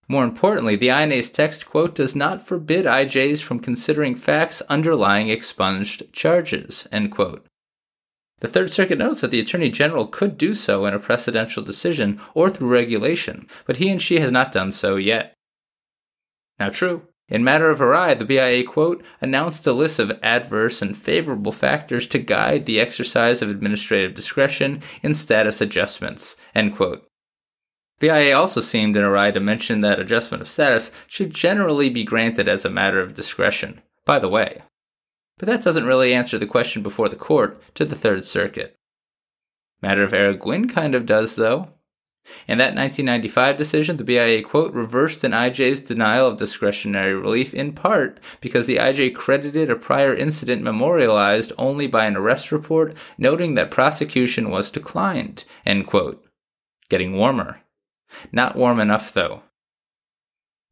More 0.08 0.24
importantly, 0.24 0.76
the 0.76 0.88
INA's 0.88 1.30
text 1.30 1.66
quote 1.66 1.94
does 1.94 2.16
not 2.16 2.46
forbid 2.46 2.86
IJs 2.86 3.42
from 3.42 3.60
considering 3.60 4.14
facts 4.14 4.62
underlying 4.62 5.28
expunged 5.28 6.12
charges, 6.12 6.88
end 6.90 7.12
quote. 7.12 7.46
The 8.42 8.48
Third 8.48 8.72
Circuit 8.72 8.98
notes 8.98 9.20
that 9.20 9.30
the 9.30 9.38
Attorney 9.38 9.70
General 9.70 10.08
could 10.08 10.36
do 10.36 10.52
so 10.52 10.84
in 10.84 10.92
a 10.92 10.98
precedential 10.98 11.64
decision 11.64 12.20
or 12.34 12.50
through 12.50 12.70
regulation, 12.70 13.46
but 13.66 13.76
he 13.76 13.88
and 13.88 14.02
she 14.02 14.18
has 14.18 14.32
not 14.32 14.50
done 14.50 14.72
so 14.72 14.96
yet. 14.96 15.32
Now, 16.58 16.70
true, 16.70 17.06
in 17.28 17.44
matter 17.44 17.70
of 17.70 17.78
Arai, 17.78 18.18
the 18.18 18.24
BIA, 18.24 18.64
quote, 18.64 19.04
announced 19.20 19.64
a 19.68 19.72
list 19.72 20.00
of 20.00 20.18
adverse 20.24 20.82
and 20.82 20.96
favorable 20.96 21.52
factors 21.52 22.08
to 22.08 22.18
guide 22.18 22.66
the 22.66 22.80
exercise 22.80 23.42
of 23.42 23.48
administrative 23.48 24.16
discretion 24.16 24.82
in 25.04 25.14
status 25.14 25.60
adjustments, 25.60 26.34
end 26.52 26.74
quote. 26.74 27.06
BIA 28.00 28.36
also 28.36 28.60
seemed 28.60 28.96
in 28.96 29.04
Arai 29.04 29.32
to 29.34 29.38
mention 29.38 29.82
that 29.82 30.00
adjustment 30.00 30.40
of 30.40 30.48
status 30.48 30.90
should 31.06 31.32
generally 31.32 31.88
be 31.88 32.02
granted 32.02 32.48
as 32.48 32.64
a 32.64 32.70
matter 32.70 32.98
of 32.98 33.14
discretion. 33.14 33.82
By 34.04 34.18
the 34.18 34.28
way, 34.28 34.62
But 35.38 35.46
that 35.46 35.62
doesn't 35.62 35.86
really 35.86 36.14
answer 36.14 36.38
the 36.38 36.46
question 36.46 36.82
before 36.82 37.08
the 37.08 37.16
court 37.16 37.60
to 37.74 37.84
the 37.84 37.96
Third 37.96 38.24
Circuit. 38.24 38.76
Matter 39.80 40.04
of 40.04 40.12
Arreguin 40.12 40.72
kind 40.72 40.94
of 40.94 41.06
does, 41.06 41.34
though. 41.34 41.70
In 42.46 42.58
that 42.58 42.76
1995 42.76 43.56
decision, 43.56 43.96
the 43.96 44.04
BIA, 44.04 44.42
quote, 44.42 44.72
reversed 44.72 45.24
an 45.24 45.32
IJ's 45.32 45.80
denial 45.80 46.28
of 46.28 46.38
discretionary 46.38 47.14
relief 47.14 47.52
in 47.52 47.72
part 47.72 48.20
because 48.40 48.66
the 48.66 48.76
IJ 48.76 49.14
credited 49.14 49.68
a 49.68 49.74
prior 49.74 50.14
incident 50.14 50.62
memorialized 50.62 51.52
only 51.58 51.88
by 51.88 52.06
an 52.06 52.16
arrest 52.16 52.52
report, 52.52 52.96
noting 53.18 53.56
that 53.56 53.72
prosecution 53.72 54.50
was 54.50 54.70
declined, 54.70 55.44
end 55.66 55.88
quote. 55.88 56.24
Getting 56.88 57.16
warmer. 57.16 57.60
Not 58.30 58.54
warm 58.54 58.78
enough, 58.78 59.12
though. 59.12 59.42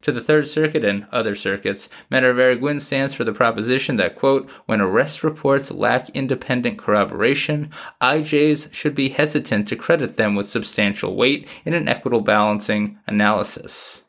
To 0.01 0.11
the 0.11 0.21
Third 0.21 0.47
Circuit 0.47 0.83
and 0.83 1.05
other 1.11 1.35
circuits, 1.35 1.87
Matter 2.09 2.31
of 2.31 2.37
Arreguin 2.37 2.81
stands 2.81 3.13
for 3.13 3.23
the 3.23 3.33
proposition 3.33 3.97
that, 3.97 4.15
quote, 4.15 4.49
when 4.65 4.81
arrest 4.81 5.23
reports 5.23 5.69
lack 5.69 6.09
independent 6.09 6.79
corroboration, 6.79 7.69
IJs 8.01 8.73
should 8.73 8.95
be 8.95 9.09
hesitant 9.09 9.67
to 9.67 9.75
credit 9.75 10.17
them 10.17 10.33
with 10.33 10.49
substantial 10.49 11.15
weight 11.15 11.47
in 11.65 11.73
an 11.73 11.87
equitable 11.87 12.21
balancing 12.21 12.97
analysis. 13.05 14.03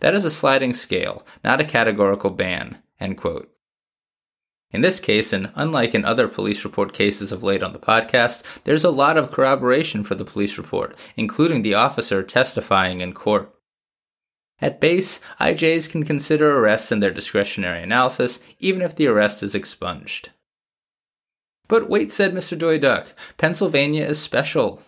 That 0.00 0.14
is 0.14 0.24
a 0.24 0.30
sliding 0.30 0.72
scale, 0.72 1.26
not 1.44 1.60
a 1.60 1.64
categorical 1.64 2.30
ban, 2.30 2.78
end 2.98 3.18
quote. 3.18 3.50
In 4.70 4.82
this 4.82 5.00
case, 5.00 5.32
and 5.32 5.50
unlike 5.54 5.94
in 5.94 6.04
other 6.04 6.28
police 6.28 6.64
report 6.64 6.92
cases 6.92 7.32
of 7.32 7.42
late 7.42 7.62
on 7.62 7.72
the 7.72 7.78
podcast, 7.78 8.42
there's 8.64 8.84
a 8.84 8.90
lot 8.90 9.16
of 9.16 9.30
corroboration 9.30 10.04
for 10.04 10.14
the 10.14 10.26
police 10.26 10.58
report, 10.58 10.96
including 11.16 11.62
the 11.62 11.74
officer 11.74 12.22
testifying 12.22 13.00
in 13.00 13.12
court. 13.12 13.54
At 14.60 14.80
base, 14.80 15.20
IJs 15.40 15.88
can 15.88 16.04
consider 16.04 16.58
arrests 16.58 16.90
in 16.90 17.00
their 17.00 17.12
discretionary 17.12 17.82
analysis, 17.82 18.42
even 18.58 18.82
if 18.82 18.94
the 18.94 19.06
arrest 19.06 19.42
is 19.42 19.54
expunged. 19.54 20.30
But 21.68 21.88
wait, 21.88 22.12
said 22.12 22.32
Mr. 22.32 22.58
Doyduk, 22.58 23.12
Pennsylvania 23.36 24.04
is 24.04 24.20
special. 24.20 24.82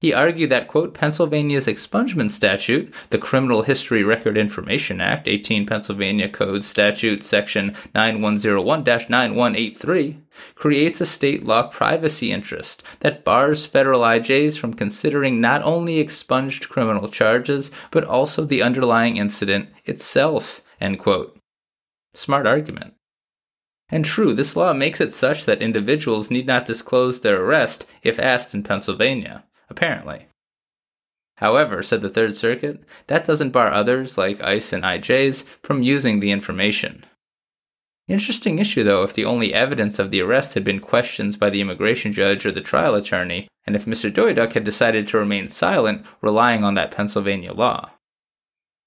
He 0.00 0.14
argued 0.14 0.48
that, 0.48 0.66
quote, 0.66 0.94
Pennsylvania's 0.94 1.66
expungement 1.66 2.30
statute, 2.30 2.92
the 3.10 3.18
Criminal 3.18 3.62
History 3.62 4.02
Record 4.02 4.38
Information 4.38 4.98
Act, 4.98 5.28
18 5.28 5.66
Pennsylvania 5.66 6.26
Code 6.26 6.64
Statute 6.64 7.22
Section 7.22 7.76
9101 7.94 8.82
9183, 8.82 10.18
creates 10.54 11.02
a 11.02 11.06
state 11.06 11.44
law 11.44 11.66
privacy 11.66 12.32
interest 12.32 12.82
that 13.00 13.24
bars 13.24 13.66
federal 13.66 14.00
IJs 14.00 14.58
from 14.58 14.72
considering 14.72 15.38
not 15.38 15.62
only 15.64 15.98
expunged 15.98 16.70
criminal 16.70 17.10
charges, 17.10 17.70
but 17.90 18.04
also 18.04 18.46
the 18.46 18.62
underlying 18.62 19.18
incident 19.18 19.68
itself, 19.84 20.62
end 20.80 20.98
quote. 20.98 21.38
Smart 22.14 22.46
argument. 22.46 22.94
And 23.90 24.06
true, 24.06 24.32
this 24.32 24.56
law 24.56 24.72
makes 24.72 25.00
it 25.02 25.12
such 25.12 25.44
that 25.44 25.60
individuals 25.60 26.30
need 26.30 26.46
not 26.46 26.64
disclose 26.64 27.20
their 27.20 27.42
arrest 27.42 27.86
if 28.02 28.18
asked 28.18 28.54
in 28.54 28.62
Pennsylvania 28.62 29.44
apparently. 29.70 30.26
However, 31.36 31.82
said 31.82 32.02
the 32.02 32.10
Third 32.10 32.36
Circuit, 32.36 32.84
that 33.06 33.24
doesn't 33.24 33.50
bar 33.50 33.68
others, 33.68 34.18
like 34.18 34.42
ICE 34.42 34.74
and 34.74 34.84
IJs, 34.84 35.44
from 35.62 35.82
using 35.82 36.20
the 36.20 36.32
information. 36.32 37.04
Interesting 38.08 38.58
issue, 38.58 38.82
though, 38.82 39.04
if 39.04 39.14
the 39.14 39.24
only 39.24 39.54
evidence 39.54 39.98
of 39.98 40.10
the 40.10 40.20
arrest 40.20 40.54
had 40.54 40.64
been 40.64 40.80
questions 40.80 41.36
by 41.36 41.48
the 41.48 41.60
immigration 41.60 42.12
judge 42.12 42.44
or 42.44 42.52
the 42.52 42.60
trial 42.60 42.94
attorney, 42.94 43.48
and 43.66 43.76
if 43.76 43.86
Mr. 43.86 44.12
Doyduk 44.12 44.52
had 44.52 44.64
decided 44.64 45.06
to 45.08 45.18
remain 45.18 45.48
silent, 45.48 46.04
relying 46.20 46.64
on 46.64 46.74
that 46.74 46.90
Pennsylvania 46.90 47.52
law. 47.54 47.90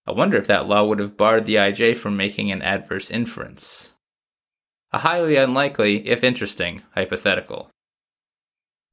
I 0.06 0.12
wonder 0.12 0.38
if 0.38 0.48
that 0.48 0.68
law 0.68 0.84
would 0.84 1.00
have 1.00 1.16
barred 1.16 1.46
the 1.46 1.56
IJ 1.56 1.98
from 1.98 2.18
making 2.18 2.52
an 2.52 2.62
adverse 2.62 3.10
inference. 3.10 3.94
A 4.92 5.00
highly 5.00 5.38
unlikely, 5.38 6.08
if 6.08 6.24
interesting, 6.24 6.84
hypothetical. 6.94 7.72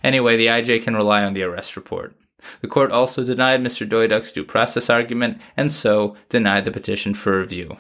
Anyway, 0.02 0.36
the 0.36 0.46
IJ 0.46 0.82
can 0.82 0.96
rely 0.96 1.24
on 1.24 1.34
the 1.34 1.42
arrest 1.42 1.76
report. 1.76 2.14
The 2.60 2.68
court 2.68 2.90
also 2.90 3.24
denied 3.24 3.60
Mr. 3.60 3.88
Doyduk's 3.88 4.32
due 4.32 4.44
process 4.44 4.88
argument 4.88 5.40
and 5.56 5.70
so 5.70 6.16
denied 6.28 6.64
the 6.64 6.70
petition 6.70 7.14
for 7.14 7.38
review. 7.38 7.78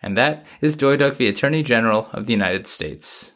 And 0.00 0.16
that 0.16 0.46
is 0.60 0.76
Doyduk 0.76 1.16
the 1.16 1.26
Attorney 1.26 1.62
General 1.62 2.08
of 2.12 2.26
the 2.26 2.32
United 2.32 2.66
States. 2.66 3.32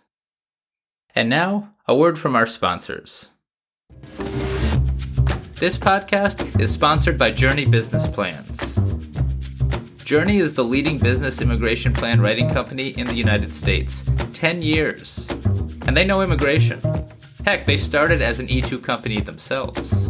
And 1.15 1.29
now, 1.29 1.75
a 1.87 1.95
word 1.95 2.19
from 2.19 2.37
our 2.37 2.47
sponsors. 2.47 3.29
This 5.55 5.77
podcast 5.77 6.59
is 6.61 6.73
sponsored 6.73 7.19
by 7.19 7.33
Joorney 7.33 7.71
Business 7.71 8.07
Plans. 8.07 8.77
Joorney 10.05 10.41
is 10.41 10.55
the 10.55 10.65
leading 10.65 10.99
business 10.99 11.41
immigration 11.41 11.93
plan 11.93 12.21
writing 12.21 12.49
company 12.49 12.89
in 12.99 13.07
the 13.07 13.15
United 13.15 13.53
States. 13.55 14.09
10 14.33 14.63
years. 14.63 15.31
And 15.87 15.97
they 15.97 16.05
know 16.05 16.23
immigration. 16.23 16.81
Heck, 17.45 17.67
they 17.67 17.77
started 17.77 18.23
as 18.23 18.39
an 18.39 18.47
E2 18.47 18.81
company 18.83 19.21
themselves. 19.21 20.09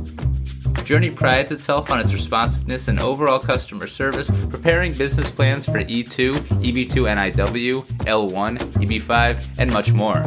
Joorney 0.83 1.15
prides 1.15 1.53
itself 1.53 1.91
on 1.91 2.01
its 2.01 2.13
responsiveness 2.13 2.89
and 2.89 3.01
overall 3.01 3.39
customer 3.39 3.87
service, 3.87 4.31
preparing 4.51 4.93
business 4.93 5.31
plans 5.31 5.65
for 5.65 5.79
E2, 5.79 6.35
EB2 6.35 7.33
NIW, 7.33 7.85
L1, 8.05 8.59
EB5, 8.59 9.47
and 9.59 9.73
much 9.73 9.93
more. 9.93 10.23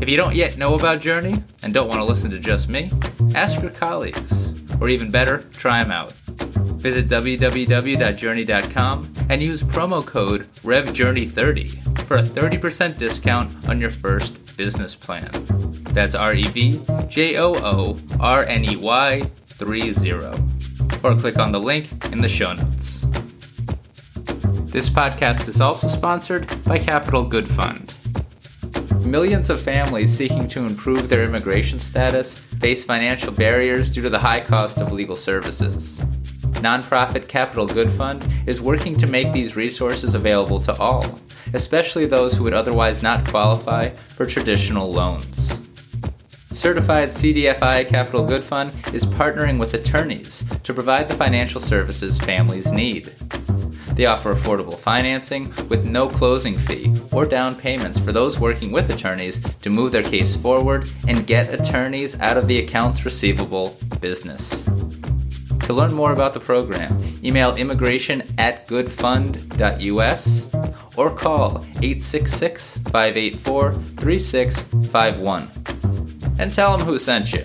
If 0.00 0.08
you 0.08 0.16
don't 0.16 0.34
yet 0.34 0.58
know 0.58 0.74
about 0.74 1.00
Joorney 1.00 1.42
and 1.62 1.74
don't 1.74 1.88
want 1.88 2.00
to 2.00 2.04
listen 2.04 2.30
to 2.32 2.38
just 2.38 2.68
me, 2.68 2.90
ask 3.34 3.62
your 3.62 3.70
colleagues. 3.70 4.54
Or 4.80 4.88
even 4.88 5.10
better, 5.10 5.38
try 5.52 5.82
them 5.82 5.92
out. 5.92 6.12
Visit 6.78 7.08
www.joorney.com 7.08 9.12
and 9.28 9.42
use 9.42 9.62
promo 9.62 10.06
code 10.06 10.50
REVJOORNEY30 10.62 11.98
for 12.00 12.16
a 12.16 12.22
30% 12.22 12.98
discount 12.98 13.68
on 13.68 13.80
your 13.80 13.90
first 13.90 14.56
business 14.56 14.94
plan. 14.94 15.28
That's 15.98 16.14
R 16.14 16.32
E 16.32 16.44
V 16.44 16.80
J 17.08 17.38
O 17.38 17.54
O 17.56 17.98
R 18.20 18.44
N 18.44 18.64
E 18.64 18.76
Y 18.76 19.20
30. 19.46 19.90
Or 21.02 21.16
click 21.16 21.40
on 21.40 21.50
the 21.50 21.58
link 21.58 21.90
in 22.12 22.20
the 22.20 22.28
show 22.28 22.52
notes. 22.52 23.00
This 24.70 24.88
podcast 24.88 25.48
is 25.48 25.60
also 25.60 25.88
sponsored 25.88 26.46
by 26.62 26.78
Capital 26.78 27.24
Good 27.26 27.48
Fund. 27.48 27.94
Millions 29.04 29.50
of 29.50 29.60
families 29.60 30.16
seeking 30.16 30.46
to 30.46 30.66
improve 30.66 31.08
their 31.08 31.24
immigration 31.24 31.80
status 31.80 32.38
face 32.38 32.84
financial 32.84 33.32
barriers 33.32 33.90
due 33.90 34.02
to 34.02 34.08
the 34.08 34.20
high 34.20 34.40
cost 34.40 34.78
of 34.78 34.92
legal 34.92 35.16
services. 35.16 35.98
Nonprofit 36.62 37.26
Capital 37.26 37.66
Good 37.66 37.90
Fund 37.90 38.24
is 38.46 38.60
working 38.60 38.96
to 38.98 39.08
make 39.08 39.32
these 39.32 39.56
resources 39.56 40.14
available 40.14 40.60
to 40.60 40.76
all, 40.78 41.18
especially 41.54 42.06
those 42.06 42.34
who 42.34 42.44
would 42.44 42.54
otherwise 42.54 43.02
not 43.02 43.26
qualify 43.26 43.88
for 43.88 44.26
traditional 44.26 44.92
loans. 44.92 45.57
Certified 46.58 47.08
CDFI 47.08 47.86
Capital 47.86 48.24
Good 48.24 48.42
Fund 48.42 48.70
is 48.92 49.04
partnering 49.04 49.60
with 49.60 49.74
attorneys 49.74 50.42
to 50.64 50.74
provide 50.74 51.06
the 51.06 51.14
financial 51.14 51.60
services 51.60 52.18
families 52.18 52.72
need. 52.72 53.04
They 53.94 54.06
offer 54.06 54.34
affordable 54.34 54.76
financing 54.76 55.54
with 55.68 55.86
no 55.86 56.08
closing 56.08 56.58
fee 56.58 57.00
or 57.12 57.26
down 57.26 57.54
payments 57.54 58.00
for 58.00 58.10
those 58.10 58.40
working 58.40 58.72
with 58.72 58.92
attorneys 58.92 59.40
to 59.60 59.70
move 59.70 59.92
their 59.92 60.02
case 60.02 60.34
forward 60.34 60.90
and 61.06 61.28
get 61.28 61.54
attorneys 61.54 62.20
out 62.20 62.36
of 62.36 62.48
the 62.48 62.58
accounts 62.58 63.04
receivable 63.04 63.78
business. 64.00 64.64
To 64.64 65.72
learn 65.72 65.94
more 65.94 66.12
about 66.12 66.34
the 66.34 66.40
program, 66.40 66.98
email 67.22 67.54
immigration 67.54 68.24
at 68.36 68.66
goodfund.us 68.66 70.48
or 70.96 71.14
call 71.14 71.58
866 71.80 72.78
584 72.78 73.72
3651 73.72 75.68
and 76.38 76.52
tell 76.52 76.76
them 76.76 76.86
who 76.86 76.98
sent 76.98 77.32
you. 77.32 77.44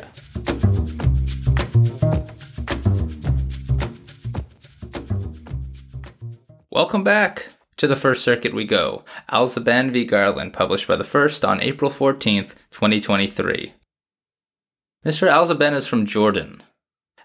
Welcome 6.70 7.04
back. 7.04 7.48
To 7.78 7.88
the 7.88 7.96
First 7.96 8.24
Circuit 8.24 8.54
we 8.54 8.66
go. 8.66 9.04
Alzaben 9.32 9.92
v. 9.92 10.06
Garland, 10.06 10.54
published 10.54 10.88
by 10.88 10.96
the 10.96 11.04
First 11.04 11.44
on 11.44 11.60
April 11.60 11.92
14th, 11.92 12.56
2023. 12.72 13.74
Mr. 15.06 15.30
Alzaben 15.30 15.74
is 15.74 15.86
from 15.86 16.06
Jordan. 16.06 16.64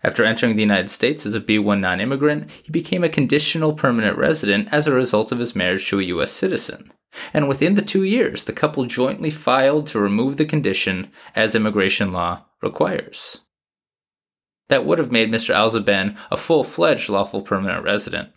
After 0.03 0.25
entering 0.25 0.57
the 0.57 0.63
United 0.63 0.91
States 0.91 1.27
as 1.27 1.35
a 1.35 1.41
B1 1.41 1.81
non 1.81 2.01
immigrant, 2.01 2.51
he 2.51 2.71
became 2.71 3.05
a 3.05 3.09
conditional 3.09 3.73
permanent 3.73 4.17
resident 4.17 4.69
as 4.73 4.87
a 4.87 4.93
result 4.93 5.33
of 5.33 5.39
his 5.39 5.57
marriage 5.57 5.89
to 5.89 6.01
a 6.01 6.05
U.S. 6.05 6.31
citizen 6.31 6.93
and 7.33 7.49
within 7.49 7.75
the 7.75 7.83
two 7.83 8.05
years, 8.05 8.45
the 8.45 8.53
couple 8.53 8.85
jointly 8.85 9.31
filed 9.31 9.87
to 9.89 10.01
remove 10.01 10.37
the 10.37 10.45
condition 10.45 11.11
as 11.35 11.55
immigration 11.55 12.13
law 12.13 12.45
requires. 12.63 13.43
That 14.69 14.85
would 14.85 14.99
have 14.99 15.13
made 15.13 15.31
Mr. 15.31 15.55
Alzaben 15.55 16.17
a 16.31 16.37
full 16.37 16.65
fledged 16.65 17.09
lawful 17.09 17.43
permanent 17.43 17.85
resident. 17.85 18.31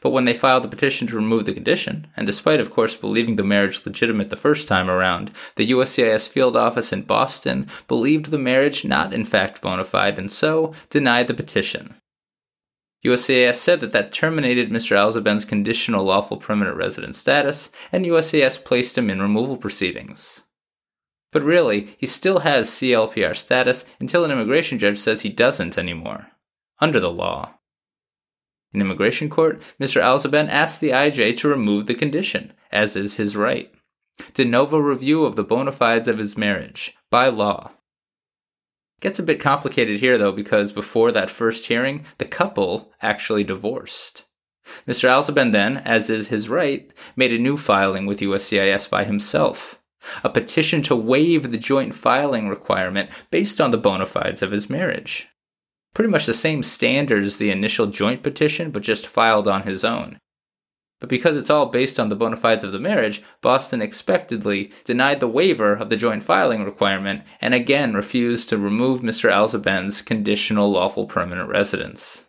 But 0.00 0.10
when 0.10 0.24
they 0.24 0.34
filed 0.34 0.64
the 0.64 0.68
petition 0.68 1.06
to 1.08 1.16
remove 1.16 1.44
the 1.44 1.52
condition, 1.52 2.06
and 2.16 2.26
despite, 2.26 2.60
of 2.60 2.70
course, 2.70 2.96
believing 2.96 3.36
the 3.36 3.44
marriage 3.44 3.84
legitimate 3.84 4.30
the 4.30 4.36
first 4.36 4.66
time 4.66 4.90
around, 4.90 5.30
the 5.56 5.70
USCIS 5.70 6.26
field 6.26 6.56
office 6.56 6.92
in 6.92 7.02
Boston 7.02 7.66
believed 7.86 8.26
the 8.26 8.38
marriage 8.38 8.84
not 8.84 9.12
in 9.12 9.24
fact 9.24 9.60
bona 9.60 9.84
fide 9.84 10.18
and 10.18 10.32
so 10.32 10.72
denied 10.88 11.26
the 11.26 11.34
petition. 11.34 11.96
USCIS 13.04 13.56
said 13.56 13.80
that 13.80 13.92
that 13.92 14.12
terminated 14.12 14.70
Mr. 14.70 14.96
Alzaben's 14.96 15.44
conditional 15.44 16.04
lawful 16.04 16.36
permanent 16.36 16.76
resident 16.76 17.16
status, 17.16 17.70
and 17.92 18.04
USCIS 18.04 18.62
placed 18.62 18.96
him 18.96 19.08
in 19.08 19.22
removal 19.22 19.56
proceedings. 19.56 20.42
But 21.32 21.42
really, 21.42 21.88
he 21.98 22.06
still 22.06 22.40
has 22.40 22.68
CLPR 22.68 23.36
status 23.36 23.86
until 24.00 24.24
an 24.24 24.30
immigration 24.30 24.78
judge 24.78 24.98
says 24.98 25.22
he 25.22 25.30
doesn't 25.30 25.78
anymore, 25.78 26.28
under 26.80 27.00
the 27.00 27.10
law. 27.10 27.54
In 28.72 28.80
immigration 28.80 29.28
court, 29.28 29.60
Mr. 29.80 30.00
Alzaben 30.00 30.48
asked 30.48 30.80
the 30.80 30.90
IJ 30.90 31.36
to 31.38 31.48
remove 31.48 31.86
the 31.86 31.94
condition, 31.94 32.52
as 32.70 32.96
is 32.96 33.16
his 33.16 33.36
right. 33.36 33.72
De 34.34 34.44
novo 34.44 34.78
review 34.78 35.24
of 35.24 35.34
the 35.34 35.44
bona 35.44 35.72
fides 35.72 36.08
of 36.08 36.18
his 36.18 36.36
marriage, 36.36 36.94
by 37.10 37.28
law. 37.28 37.72
Gets 39.00 39.18
a 39.18 39.24
bit 39.24 39.40
complicated 39.40 40.00
here 40.00 40.18
though 40.18 40.32
because 40.32 40.72
before 40.72 41.10
that 41.10 41.30
first 41.30 41.66
hearing, 41.66 42.04
the 42.18 42.26
couple 42.26 42.92
actually 43.00 43.44
divorced. 43.44 44.26
Mr. 44.86 45.08
Alzaben 45.08 45.52
then, 45.52 45.78
as 45.78 46.10
is 46.10 46.28
his 46.28 46.48
right, 46.48 46.92
made 47.16 47.32
a 47.32 47.38
new 47.38 47.56
filing 47.56 48.06
with 48.06 48.20
USCIS 48.20 48.88
by 48.88 49.04
himself. 49.04 49.80
A 50.22 50.28
petition 50.28 50.82
to 50.82 50.94
waive 50.94 51.50
the 51.50 51.58
joint 51.58 51.94
filing 51.94 52.48
requirement 52.48 53.10
based 53.30 53.60
on 53.60 53.70
the 53.70 53.78
bona 53.78 54.06
fides 54.06 54.42
of 54.42 54.52
his 54.52 54.70
marriage. 54.70 55.29
Pretty 55.94 56.10
much 56.10 56.26
the 56.26 56.34
same 56.34 56.62
standard 56.62 57.24
as 57.24 57.38
the 57.38 57.50
initial 57.50 57.86
joint 57.86 58.22
petition, 58.22 58.70
but 58.70 58.82
just 58.82 59.06
filed 59.06 59.48
on 59.48 59.62
his 59.62 59.84
own. 59.84 60.18
But 61.00 61.08
because 61.08 61.36
it's 61.36 61.50
all 61.50 61.66
based 61.66 61.98
on 61.98 62.10
the 62.10 62.14
bona 62.14 62.36
fides 62.36 62.62
of 62.62 62.72
the 62.72 62.78
marriage, 62.78 63.22
Boston 63.40 63.80
expectedly 63.80 64.70
denied 64.84 65.20
the 65.20 65.26
waiver 65.26 65.72
of 65.72 65.88
the 65.88 65.96
joint 65.96 66.22
filing 66.22 66.62
requirement 66.62 67.22
and 67.40 67.54
again 67.54 67.94
refused 67.94 68.50
to 68.50 68.58
remove 68.58 69.00
Mr. 69.00 69.30
Alzaben's 69.30 70.02
conditional 70.02 70.70
lawful 70.70 71.06
permanent 71.06 71.48
residence. 71.48 72.26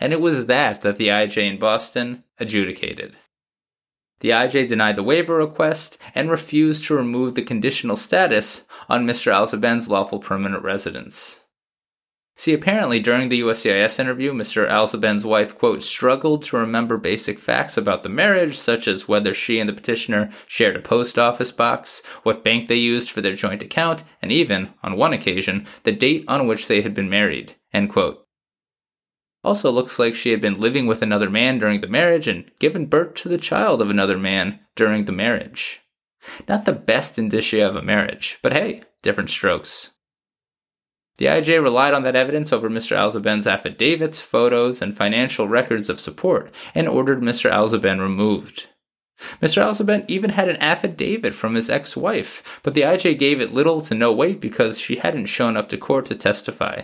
And 0.00 0.12
it 0.12 0.20
was 0.20 0.46
that 0.46 0.80
that 0.80 0.96
the 0.96 1.08
IJ 1.08 1.46
in 1.46 1.58
Boston 1.58 2.24
adjudicated. 2.38 3.16
The 4.20 4.30
IJ 4.30 4.66
denied 4.68 4.96
the 4.96 5.02
waiver 5.02 5.36
request 5.36 5.98
and 6.14 6.30
refused 6.30 6.86
to 6.86 6.96
remove 6.96 7.34
the 7.34 7.42
conditional 7.42 7.96
status 7.96 8.64
on 8.88 9.06
Mr. 9.06 9.30
Alzaben's 9.30 9.88
lawful 9.88 10.18
permanent 10.18 10.62
residence. 10.62 11.43
See, 12.36 12.52
apparently 12.52 12.98
during 12.98 13.28
the 13.28 13.40
USCIS 13.40 14.00
interview, 14.00 14.32
Mr. 14.32 14.68
Alzaben's 14.68 15.24
wife, 15.24 15.56
quote, 15.56 15.82
struggled 15.82 16.42
to 16.44 16.56
remember 16.56 16.96
basic 16.96 17.38
facts 17.38 17.76
about 17.76 18.02
the 18.02 18.08
marriage, 18.08 18.58
such 18.58 18.88
as 18.88 19.06
whether 19.06 19.32
she 19.32 19.60
and 19.60 19.68
the 19.68 19.72
petitioner 19.72 20.30
shared 20.48 20.74
a 20.74 20.80
post 20.80 21.16
office 21.16 21.52
box, 21.52 22.02
what 22.24 22.42
bank 22.42 22.68
they 22.68 22.74
used 22.74 23.10
for 23.10 23.20
their 23.20 23.36
joint 23.36 23.62
account, 23.62 24.02
and 24.20 24.32
even, 24.32 24.74
on 24.82 24.96
one 24.96 25.12
occasion, 25.12 25.64
the 25.84 25.92
date 25.92 26.24
on 26.26 26.48
which 26.48 26.66
they 26.66 26.82
had 26.82 26.92
been 26.92 27.08
married, 27.08 27.54
end 27.72 27.90
quote. 27.90 28.26
Also 29.44 29.70
looks 29.70 29.98
like 29.98 30.16
she 30.16 30.30
had 30.30 30.40
been 30.40 30.58
living 30.58 30.86
with 30.86 31.02
another 31.02 31.30
man 31.30 31.58
during 31.58 31.82
the 31.82 31.86
marriage 31.86 32.26
and 32.26 32.50
given 32.58 32.86
birth 32.86 33.14
to 33.14 33.28
the 33.28 33.38
child 33.38 33.80
of 33.80 33.90
another 33.90 34.18
man 34.18 34.58
during 34.74 35.04
the 35.04 35.12
marriage. 35.12 35.82
Not 36.48 36.64
the 36.64 36.72
best 36.72 37.16
indicia 37.18 37.68
of 37.68 37.76
a 37.76 37.82
marriage, 37.82 38.38
but 38.42 38.54
hey, 38.54 38.82
different 39.02 39.30
strokes. 39.30 39.93
The 41.18 41.26
IJ 41.26 41.62
relied 41.62 41.94
on 41.94 42.02
that 42.02 42.16
evidence 42.16 42.52
over 42.52 42.68
Mr. 42.68 42.96
Alzaben's 42.96 43.46
affidavits, 43.46 44.20
photos, 44.20 44.82
and 44.82 44.96
financial 44.96 45.46
records 45.46 45.88
of 45.88 46.00
support 46.00 46.52
and 46.74 46.88
ordered 46.88 47.20
Mr. 47.20 47.50
Alzaben 47.50 48.00
removed. 48.00 48.68
Mr. 49.40 49.62
Alzaben 49.62 50.04
even 50.08 50.30
had 50.30 50.48
an 50.48 50.56
affidavit 50.56 51.34
from 51.34 51.54
his 51.54 51.70
ex 51.70 51.96
wife, 51.96 52.60
but 52.62 52.74
the 52.74 52.82
IJ 52.82 53.16
gave 53.18 53.40
it 53.40 53.52
little 53.52 53.80
to 53.80 53.94
no 53.94 54.12
weight 54.12 54.40
because 54.40 54.80
she 54.80 54.96
hadn't 54.96 55.26
shown 55.26 55.56
up 55.56 55.68
to 55.68 55.78
court 55.78 56.06
to 56.06 56.16
testify. 56.16 56.82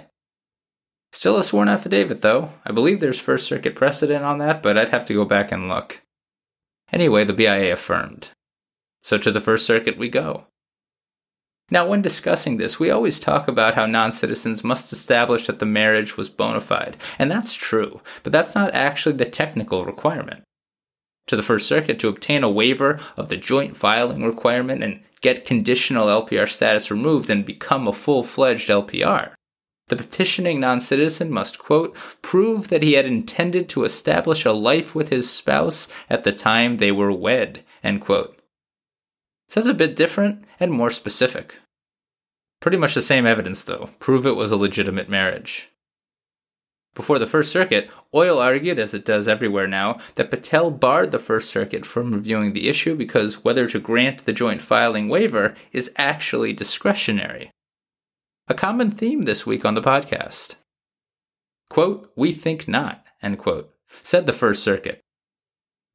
Still 1.12 1.38
a 1.38 1.42
sworn 1.42 1.68
affidavit, 1.68 2.22
though. 2.22 2.52
I 2.64 2.70
believe 2.70 3.00
there's 3.00 3.18
First 3.18 3.46
Circuit 3.46 3.74
precedent 3.74 4.24
on 4.24 4.38
that, 4.38 4.62
but 4.62 4.78
I'd 4.78 4.90
have 4.90 5.04
to 5.06 5.14
go 5.14 5.24
back 5.24 5.50
and 5.50 5.68
look. 5.68 6.02
Anyway, 6.92 7.24
the 7.24 7.32
BIA 7.32 7.72
affirmed. 7.72 8.30
So 9.02 9.18
to 9.18 9.32
the 9.32 9.40
First 9.40 9.66
Circuit 9.66 9.98
we 9.98 10.08
go. 10.08 10.46
Now, 11.70 11.86
when 11.86 12.02
discussing 12.02 12.56
this, 12.56 12.80
we 12.80 12.90
always 12.90 13.20
talk 13.20 13.46
about 13.46 13.74
how 13.74 13.86
non 13.86 14.10
citizens 14.12 14.64
must 14.64 14.92
establish 14.92 15.46
that 15.46 15.60
the 15.60 15.66
marriage 15.66 16.16
was 16.16 16.28
bona 16.28 16.60
fide, 16.60 16.96
and 17.18 17.30
that's 17.30 17.54
true, 17.54 18.00
but 18.22 18.32
that's 18.32 18.54
not 18.54 18.74
actually 18.74 19.16
the 19.16 19.24
technical 19.24 19.84
requirement. 19.84 20.42
To 21.28 21.36
the 21.36 21.42
First 21.42 21.68
Circuit, 21.68 22.00
to 22.00 22.08
obtain 22.08 22.42
a 22.42 22.50
waiver 22.50 22.98
of 23.16 23.28
the 23.28 23.36
joint 23.36 23.76
filing 23.76 24.24
requirement 24.24 24.82
and 24.82 25.00
get 25.20 25.44
conditional 25.44 26.06
LPR 26.06 26.48
status 26.48 26.90
removed 26.90 27.30
and 27.30 27.44
become 27.44 27.86
a 27.86 27.92
full 27.92 28.24
fledged 28.24 28.68
LPR, 28.68 29.34
the 29.90 29.96
petitioning 29.96 30.60
non 30.60 30.80
citizen 30.80 31.30
must, 31.30 31.58
quote, 31.58 31.94
prove 32.22 32.68
that 32.68 32.82
he 32.82 32.94
had 32.94 33.06
intended 33.06 33.68
to 33.68 33.84
establish 33.84 34.44
a 34.44 34.52
life 34.52 34.94
with 34.94 35.10
his 35.10 35.30
spouse 35.30 35.88
at 36.08 36.24
the 36.24 36.32
time 36.32 36.76
they 36.76 36.92
were 36.92 37.12
wed, 37.12 37.64
end 37.82 38.00
quote. 38.00 38.39
Sounds 39.50 39.66
a 39.66 39.74
bit 39.74 39.96
different 39.96 40.44
and 40.60 40.70
more 40.70 40.90
specific. 40.90 41.58
Pretty 42.60 42.76
much 42.76 42.94
the 42.94 43.02
same 43.02 43.26
evidence, 43.26 43.64
though. 43.64 43.90
Prove 43.98 44.24
it 44.24 44.36
was 44.36 44.52
a 44.52 44.56
legitimate 44.56 45.08
marriage. 45.08 45.70
Before 46.94 47.18
the 47.18 47.26
First 47.26 47.50
Circuit, 47.50 47.90
OIL 48.14 48.40
argued, 48.40 48.78
as 48.78 48.94
it 48.94 49.04
does 49.04 49.26
everywhere 49.26 49.66
now, 49.66 49.98
that 50.14 50.30
Patel 50.30 50.70
barred 50.70 51.10
the 51.10 51.18
First 51.18 51.50
Circuit 51.50 51.84
from 51.84 52.12
reviewing 52.12 52.52
the 52.52 52.68
issue 52.68 52.94
because 52.94 53.44
whether 53.44 53.68
to 53.68 53.80
grant 53.80 54.24
the 54.24 54.32
joint 54.32 54.62
filing 54.62 55.08
waiver 55.08 55.54
is 55.72 55.92
actually 55.96 56.52
discretionary. 56.52 57.50
A 58.46 58.54
common 58.54 58.90
theme 58.90 59.22
this 59.22 59.46
week 59.46 59.64
on 59.64 59.74
the 59.74 59.82
podcast. 59.82 60.56
Quote, 61.68 62.12
we 62.14 62.32
think 62.32 62.68
not, 62.68 63.04
end 63.22 63.38
quote, 63.38 63.72
said 64.02 64.26
the 64.26 64.32
First 64.32 64.62
Circuit. 64.62 65.00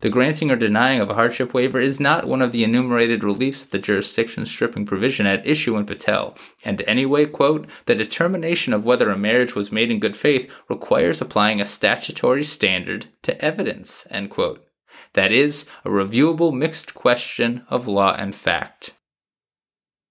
The 0.02 0.10
granting 0.10 0.52
or 0.52 0.58
denying 0.58 1.00
of 1.00 1.10
a 1.10 1.14
hardship 1.14 1.54
waiver 1.54 1.80
is 1.80 2.00
not 2.00 2.28
one 2.28 2.42
of 2.42 2.52
the 2.52 2.64
enumerated 2.64 3.24
reliefs 3.24 3.64
of 3.64 3.72
the 3.72 3.80
jurisdiction 3.80 4.46
stripping 4.46 4.86
provision 4.86 5.26
at 5.26 5.48
issue 5.48 5.78
in 5.78 5.86
Patel, 5.86 6.38
and 6.66 6.82
anyway, 6.82 7.26
quote, 7.26 7.68
the 7.86 7.96
determination 7.96 8.74
of 8.74 8.86
whether 8.86 9.10
a 9.10 9.18
marriage 9.18 9.56
was 9.56 9.72
made 9.72 9.90
in 9.90 10.00
good 10.00 10.18
faith 10.18 10.52
requires 10.70 11.22
applying 11.22 11.62
a 11.62 11.66
statutory 11.66 12.44
standard 12.44 13.08
to 13.22 13.40
evidence, 13.44 14.06
end 14.12 14.30
quote. 14.30 14.66
That 15.14 15.32
is, 15.32 15.66
a 15.86 15.90
reviewable 15.90 16.54
mixed 16.54 16.94
question 16.94 17.66
of 17.70 17.88
law 17.88 18.16
and 18.18 18.36
fact. 18.36 18.94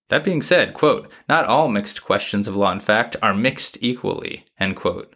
That 0.08 0.24
being 0.24 0.42
said, 0.42 0.74
quote, 0.74 1.10
not 1.28 1.44
all 1.44 1.68
mixed 1.68 2.02
questions 2.02 2.48
of 2.48 2.56
law 2.56 2.72
and 2.72 2.82
fact 2.82 3.16
are 3.22 3.34
mixed 3.34 3.76
equally, 3.80 4.46
end 4.58 4.76
quote 4.76 5.14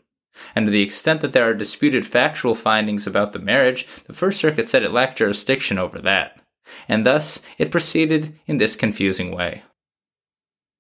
and 0.55 0.67
to 0.67 0.71
the 0.71 0.83
extent 0.83 1.21
that 1.21 1.33
there 1.33 1.49
are 1.49 1.55
disputed 1.55 2.07
factual 2.07 2.55
findings 2.55 3.07
about 3.07 3.33
the 3.33 3.39
marriage, 3.39 3.87
the 4.07 4.13
First 4.13 4.41
Circuit 4.41 4.69
said 4.69 4.83
it 4.83 4.93
lacked 4.93 5.19
jurisdiction 5.19 5.79
over 5.79 5.99
that, 6.01 6.41
and 6.89 7.05
thus 7.05 7.43
it 7.59 7.71
proceeded 7.71 8.39
in 8.47 8.59
this 8.59 8.77
confusing 8.77 9.31
way. 9.31 9.63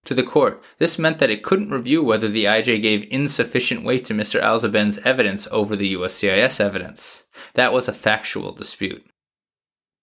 To 0.04 0.14
the 0.14 0.22
court, 0.22 0.62
this 0.78 0.98
meant 0.98 1.18
that 1.18 1.30
it 1.30 1.42
couldn't 1.42 1.70
review 1.70 2.02
whether 2.02 2.28
the 2.28 2.46
IJ 2.46 2.80
gave 2.80 3.06
insufficient 3.10 3.84
weight 3.84 4.06
to 4.06 4.14
Mr. 4.14 4.40
Alzaben's 4.40 4.98
evidence 4.98 5.46
over 5.50 5.76
the 5.76 5.94
USCIS 5.94 6.60
evidence. 6.60 7.26
That 7.54 7.72
was 7.72 7.88
a 7.88 7.92
factual 7.92 8.52
dispute. 8.52 9.04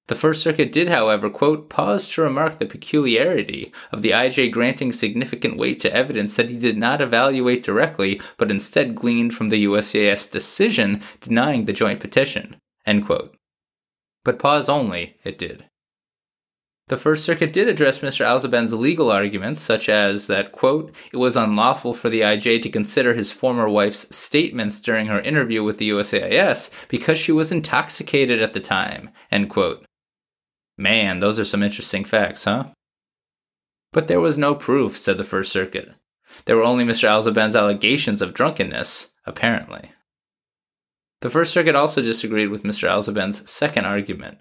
The 0.08 0.16
First 0.16 0.44
Circuit 0.44 0.72
did, 0.72 0.88
however, 0.88 1.32
quote, 1.32 1.68
pause 1.68 2.08
to 2.10 2.22
remark 2.22 2.60
the 2.60 2.68
peculiarity 2.68 3.74
of 3.92 4.04
the 4.04 4.12
IJ 4.12 4.52
granting 4.52 4.94
significant 4.94 5.58
weight 5.58 5.80
to 5.80 5.92
evidence 5.92 6.36
that 6.36 6.50
he 6.50 6.58
did 6.58 6.78
not 6.78 7.02
evaluate 7.02 7.64
directly, 7.64 8.22
but 8.38 8.52
instead 8.52 8.94
gleaned 8.94 9.34
from 9.34 9.50
the 9.50 9.66
USCIS 9.66 10.32
decision 10.32 11.02
denying 11.22 11.66
the 11.66 11.74
joint 11.74 12.00
petition, 12.00 12.58
end 12.86 13.08
quote. 13.08 13.36
But 14.24 14.38
pause 14.38 14.70
only, 14.70 15.18
it 15.24 15.40
did. 15.40 15.66
The 16.88 16.98
First 16.98 17.26
Circuit 17.26 17.52
did 17.52 17.68
address 17.68 18.02
Mr. 18.02 18.24
Alzaben's 18.24 18.72
legal 18.72 19.10
arguments, 19.12 19.60
such 19.60 19.90
as 19.90 20.28
that, 20.28 20.52
quote, 20.52 20.94
it 21.12 21.18
was 21.18 21.36
unlawful 21.36 21.96
for 21.96 22.10
the 22.10 22.22
IJ 22.22 22.62
to 22.62 22.70
consider 22.70 23.16
his 23.16 23.32
former 23.32 23.68
wife's 23.68 24.16
statements 24.16 24.80
during 24.80 25.08
her 25.08 25.20
interview 25.20 25.64
with 25.64 25.80
the 25.80 25.90
USCIS 25.90 26.70
because 26.90 27.18
she 27.18 27.32
was 27.32 27.52
intoxicated 27.52 28.40
at 28.40 28.54
the 28.54 28.60
time, 28.60 29.10
end 29.32 29.50
quote. 29.50 29.84
Man, 30.78 31.20
those 31.20 31.40
are 31.40 31.46
some 31.46 31.64
interesting 31.64 32.04
facts, 32.04 32.44
huh? 32.44 32.66
But 33.94 34.08
there 34.08 34.20
was 34.20 34.38
no 34.38 34.56
proof, 34.56 34.98
said 34.98 35.18
the 35.18 35.24
First 35.24 35.52
Circuit. 35.52 35.94
There 36.46 36.58
were 36.58 36.64
only 36.64 36.84
Mr. 36.84 37.08
Alzaben's 37.08 37.56
allegations 37.56 38.22
of 38.22 38.34
drunkenness, 38.34 39.12
apparently. 39.26 39.92
The 41.22 41.30
First 41.30 41.54
Circuit 41.54 41.76
also 41.76 42.02
disagreed 42.02 42.50
with 42.50 42.64
Mr. 42.64 42.90
Alzaben's 42.90 43.50
second 43.50 43.86
argument. 43.86 44.40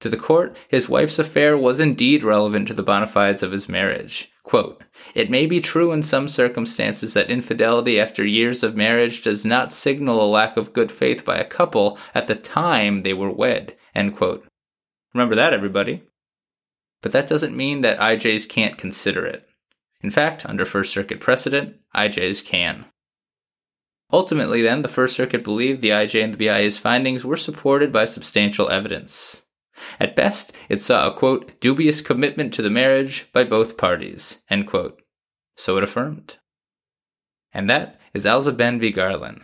To 0.00 0.08
the 0.08 0.16
court, 0.16 0.56
his 0.68 0.88
wife's 0.88 1.18
affair 1.18 1.56
was 1.58 1.80
indeed 1.80 2.22
relevant 2.22 2.68
to 2.68 2.74
the 2.74 2.84
bona 2.84 3.08
fides 3.08 3.42
of 3.42 3.50
his 3.50 3.68
marriage. 3.68 4.30
Quote, 4.44 4.84
it 5.14 5.28
may 5.28 5.44
be 5.44 5.60
true 5.60 5.90
in 5.90 6.02
some 6.02 6.28
circumstances 6.28 7.14
that 7.14 7.30
infidelity 7.30 7.98
after 7.98 8.24
years 8.24 8.62
of 8.62 8.76
marriage 8.76 9.22
does 9.22 9.44
not 9.44 9.72
signal 9.72 10.22
a 10.22 10.28
lack 10.28 10.56
of 10.56 10.72
good 10.72 10.92
faith 10.92 11.24
by 11.24 11.36
a 11.38 11.44
couple 11.44 11.98
at 12.14 12.28
the 12.28 12.36
time 12.36 13.02
they 13.02 13.12
were 13.12 13.30
wed. 13.30 13.76
End 13.94 14.16
quote. 14.16 14.46
Remember 15.14 15.34
that, 15.34 15.52
everybody. 15.52 16.02
But 17.02 17.12
that 17.12 17.28
doesn't 17.28 17.56
mean 17.56 17.80
that 17.80 17.98
IJs 17.98 18.48
can't 18.48 18.78
consider 18.78 19.24
it. 19.24 19.48
In 20.00 20.10
fact, 20.10 20.46
under 20.46 20.64
First 20.64 20.92
Circuit 20.92 21.20
precedent, 21.20 21.76
IJs 21.94 22.44
can. 22.44 22.86
Ultimately, 24.12 24.62
then, 24.62 24.82
the 24.82 24.88
First 24.88 25.14
Circuit 25.16 25.44
believed 25.44 25.82
the 25.82 25.90
IJ 25.90 26.22
and 26.22 26.32
the 26.32 26.38
BIA's 26.38 26.78
findings 26.78 27.24
were 27.24 27.36
supported 27.36 27.92
by 27.92 28.04
substantial 28.04 28.68
evidence. 28.68 29.44
At 30.00 30.16
best, 30.16 30.52
it 30.68 30.80
saw 30.80 31.08
a 31.08 31.14
quote, 31.14 31.60
dubious 31.60 32.00
commitment 32.00 32.54
to 32.54 32.62
the 32.62 32.70
marriage 32.70 33.30
by 33.32 33.44
both 33.44 33.76
parties, 33.76 34.42
end 34.50 34.66
quote. 34.66 35.02
So 35.56 35.76
it 35.76 35.84
affirmed. 35.84 36.38
And 37.52 37.68
that 37.68 38.00
is 38.14 38.24
Alzaben 38.24 38.80
v. 38.80 38.90
Garland. 38.90 39.42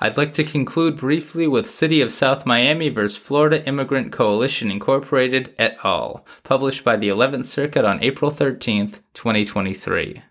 I'd 0.00 0.16
like 0.16 0.32
to 0.34 0.44
conclude 0.44 0.96
briefly 0.96 1.48
with 1.48 1.68
City 1.68 2.00
of 2.00 2.12
South 2.12 2.46
Miami 2.46 2.88
vs. 2.88 3.16
Florida 3.16 3.66
Immigrant 3.66 4.12
Coalition 4.12 4.70
Incorporated 4.70 5.52
et 5.58 5.76
al., 5.82 6.24
published 6.44 6.84
by 6.84 6.94
the 6.94 7.08
11th 7.08 7.46
Circuit 7.46 7.84
on 7.84 8.00
April 8.00 8.30
13, 8.30 8.92
2023. 9.12 10.22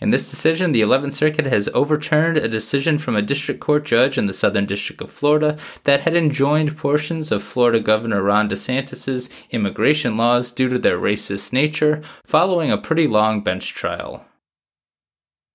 In 0.00 0.10
this 0.10 0.28
decision, 0.28 0.72
the 0.72 0.80
11th 0.80 1.12
Circuit 1.12 1.46
has 1.46 1.68
overturned 1.68 2.36
a 2.36 2.48
decision 2.48 2.98
from 2.98 3.14
a 3.14 3.22
district 3.22 3.60
court 3.60 3.84
judge 3.84 4.18
in 4.18 4.26
the 4.26 4.34
Southern 4.34 4.66
District 4.66 5.00
of 5.00 5.12
Florida 5.12 5.56
that 5.84 6.00
had 6.00 6.16
enjoined 6.16 6.76
portions 6.76 7.30
of 7.30 7.44
Florida 7.44 7.78
Governor 7.78 8.24
Ron 8.24 8.48
DeSantis' 8.48 9.30
immigration 9.52 10.16
laws 10.16 10.50
due 10.50 10.68
to 10.68 10.80
their 10.80 10.98
racist 10.98 11.52
nature 11.52 12.02
following 12.24 12.72
a 12.72 12.76
pretty 12.76 13.06
long 13.06 13.40
bench 13.44 13.72
trial. 13.72 14.26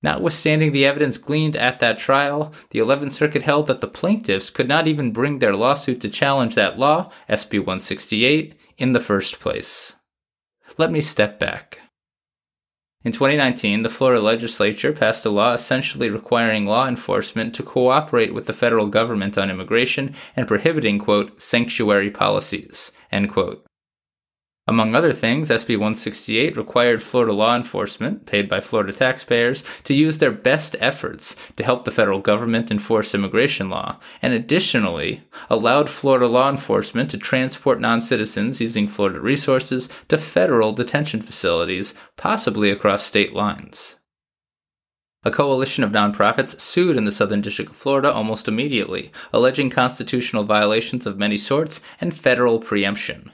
Notwithstanding 0.03 0.71
the 0.71 0.85
evidence 0.85 1.17
gleaned 1.17 1.55
at 1.55 1.79
that 1.79 1.97
trial, 1.97 2.53
the 2.69 2.79
11th 2.79 3.13
Circuit 3.13 3.43
held 3.43 3.67
that 3.67 3.81
the 3.81 3.87
plaintiffs 3.87 4.49
could 4.49 4.67
not 4.67 4.87
even 4.87 5.11
bring 5.11 5.39
their 5.39 5.55
lawsuit 5.55 5.99
to 6.01 6.09
challenge 6.09 6.55
that 6.55 6.77
law, 6.77 7.11
SB 7.27 7.59
168, 7.59 8.55
in 8.77 8.91
the 8.91 8.99
first 8.99 9.39
place. 9.39 9.95
Let 10.77 10.91
me 10.91 11.01
step 11.01 11.39
back. 11.39 11.79
In 13.03 13.11
2019, 13.11 13.83
the 13.83 13.89
Florida 13.89 14.21
legislature 14.21 14.91
passed 14.91 15.25
a 15.25 15.29
law 15.29 15.53
essentially 15.53 16.09
requiring 16.09 16.65
law 16.65 16.87
enforcement 16.87 17.55
to 17.55 17.63
cooperate 17.63 18.33
with 18.33 18.47
the 18.47 18.53
federal 18.53 18.87
government 18.87 19.37
on 19.37 19.49
immigration 19.49 20.13
and 20.35 20.47
prohibiting, 20.47 20.99
quote, 20.99 21.41
sanctuary 21.41 22.11
policies, 22.11 22.91
end 23.11 23.31
quote. 23.31 23.66
Among 24.69 24.95
other 24.95 25.13
things, 25.13 25.49
SB 25.49 25.77
168 25.77 26.57
required 26.57 27.01
Florida 27.01 27.31
law 27.31 27.55
enforcement, 27.55 28.25
paid 28.25 28.49
by 28.49 28.59
Florida 28.59 28.91
taxpayers, 28.91 29.63
to 29.85 29.93
use 29.93 30.17
their 30.17 30.31
best 30.31 30.75
efforts 30.81 31.37
to 31.55 31.63
help 31.63 31.85
the 31.85 31.91
federal 31.91 32.19
government 32.19 32.69
enforce 32.69 33.15
immigration 33.15 33.69
law, 33.69 33.97
and 34.21 34.33
additionally 34.33 35.23
allowed 35.49 35.89
Florida 35.89 36.27
law 36.27 36.49
enforcement 36.49 37.09
to 37.11 37.17
transport 37.17 37.79
non 37.79 38.01
citizens 38.01 38.59
using 38.59 38.89
Florida 38.89 39.21
resources 39.21 39.87
to 40.09 40.17
federal 40.17 40.73
detention 40.73 41.21
facilities, 41.21 41.93
possibly 42.17 42.69
across 42.69 43.03
state 43.03 43.33
lines. 43.33 44.01
A 45.23 45.31
coalition 45.31 45.85
of 45.85 45.91
nonprofits 45.91 46.59
sued 46.59 46.97
in 46.97 47.05
the 47.05 47.11
Southern 47.11 47.39
District 47.39 47.71
of 47.71 47.77
Florida 47.77 48.11
almost 48.11 48.49
immediately, 48.49 49.13
alleging 49.31 49.69
constitutional 49.69 50.43
violations 50.43 51.07
of 51.07 51.17
many 51.17 51.37
sorts 51.37 51.79
and 52.01 52.13
federal 52.13 52.59
preemption. 52.59 53.31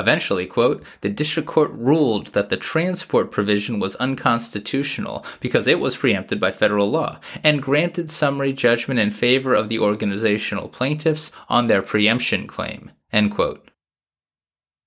Eventually, 0.00 0.46
quote, 0.46 0.82
the 1.02 1.10
district 1.10 1.46
court 1.46 1.70
ruled 1.72 2.28
that 2.28 2.48
the 2.48 2.56
transport 2.56 3.30
provision 3.30 3.78
was 3.78 3.96
unconstitutional 3.96 5.26
because 5.40 5.66
it 5.66 5.78
was 5.78 5.98
preempted 5.98 6.40
by 6.40 6.52
federal 6.52 6.90
law 6.90 7.20
and 7.44 7.62
granted 7.62 8.10
summary 8.10 8.54
judgment 8.54 8.98
in 8.98 9.10
favor 9.10 9.52
of 9.52 9.68
the 9.68 9.78
organizational 9.78 10.70
plaintiffs 10.70 11.32
on 11.50 11.66
their 11.66 11.82
preemption 11.82 12.46
claim, 12.46 12.90
end 13.12 13.30
quote. 13.30 13.70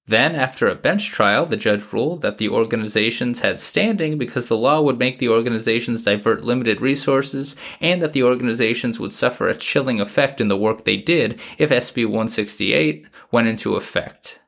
Then, 0.07 0.35
after 0.35 0.67
a 0.67 0.75
bench 0.75 1.11
trial, 1.11 1.45
the 1.45 1.55
judge 1.55 1.93
ruled 1.93 2.23
that 2.23 2.39
the 2.39 2.49
organizations 2.49 3.41
had 3.41 3.61
standing 3.61 4.17
because 4.17 4.47
the 4.47 4.57
law 4.57 4.81
would 4.81 4.97
make 4.97 5.19
the 5.19 5.29
organizations 5.29 6.03
divert 6.03 6.43
limited 6.43 6.81
resources 6.81 7.55
and 7.79 8.01
that 8.01 8.13
the 8.13 8.23
organizations 8.23 8.99
would 8.99 9.13
suffer 9.13 9.47
a 9.47 9.55
chilling 9.55 10.01
effect 10.01 10.41
in 10.41 10.47
the 10.47 10.57
work 10.57 10.83
they 10.83 10.97
did 10.97 11.39
if 11.59 11.69
SB 11.69 12.05
168 12.05 13.05
went 13.31 13.47
into 13.47 13.75
effect. 13.75 14.39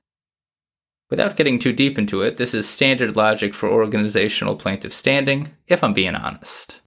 Without 1.16 1.38
getting 1.38 1.60
too 1.60 1.72
deep 1.72 1.98
into 1.98 2.24
it, 2.24 2.36
this 2.36 2.54
is 2.54 2.68
standard 2.68 3.16
logic 3.16 3.54
for 3.54 3.70
organizational 3.70 4.58
plaintiff 4.58 4.94
standing, 4.94 5.54
if 5.66 5.82
I'm 5.82 5.94
being 5.94 6.14
honest. 6.14 6.82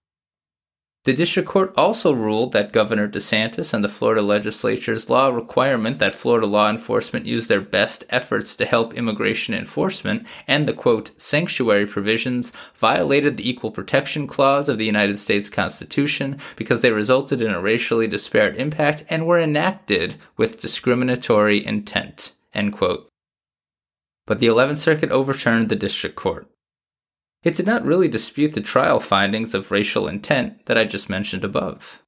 The 1.04 1.14
district 1.14 1.48
court 1.48 1.72
also 1.78 2.12
ruled 2.12 2.52
that 2.52 2.70
Governor 2.70 3.08
DeSantis 3.08 3.72
and 3.72 3.82
the 3.82 3.88
Florida 3.88 4.20
legislature's 4.20 5.08
law 5.08 5.28
requirement 5.28 5.98
that 6.00 6.12
Florida 6.12 6.46
law 6.46 6.68
enforcement 6.68 7.24
use 7.24 7.46
their 7.46 7.62
best 7.62 8.04
efforts 8.10 8.54
to 8.56 8.66
help 8.66 8.92
immigration 8.92 9.54
enforcement 9.54 10.26
and 10.46 10.68
the 10.68 10.74
quote 10.74 11.12
sanctuary 11.16 11.86
provisions 11.86 12.52
violated 12.76 13.38
the 13.38 13.48
Equal 13.48 13.70
Protection 13.70 14.26
Clause 14.26 14.68
of 14.68 14.76
the 14.76 14.84
United 14.84 15.18
States 15.18 15.48
Constitution 15.48 16.38
because 16.54 16.82
they 16.82 16.92
resulted 16.92 17.40
in 17.40 17.52
a 17.52 17.62
racially 17.62 18.06
disparate 18.06 18.58
impact 18.58 19.04
and 19.08 19.26
were 19.26 19.40
enacted 19.40 20.16
with 20.36 20.60
discriminatory 20.60 21.64
intent. 21.64 22.34
End 22.52 22.74
quote 22.74 23.07
but 24.28 24.40
the 24.40 24.46
11th 24.46 24.76
Circuit 24.76 25.10
overturned 25.10 25.70
the 25.70 25.74
district 25.74 26.14
court. 26.14 26.46
It 27.42 27.56
did 27.56 27.66
not 27.66 27.86
really 27.86 28.08
dispute 28.08 28.52
the 28.52 28.60
trial 28.60 29.00
findings 29.00 29.54
of 29.54 29.70
racial 29.70 30.06
intent 30.06 30.66
that 30.66 30.76
I 30.76 30.84
just 30.84 31.08
mentioned 31.08 31.44
above. 31.44 32.02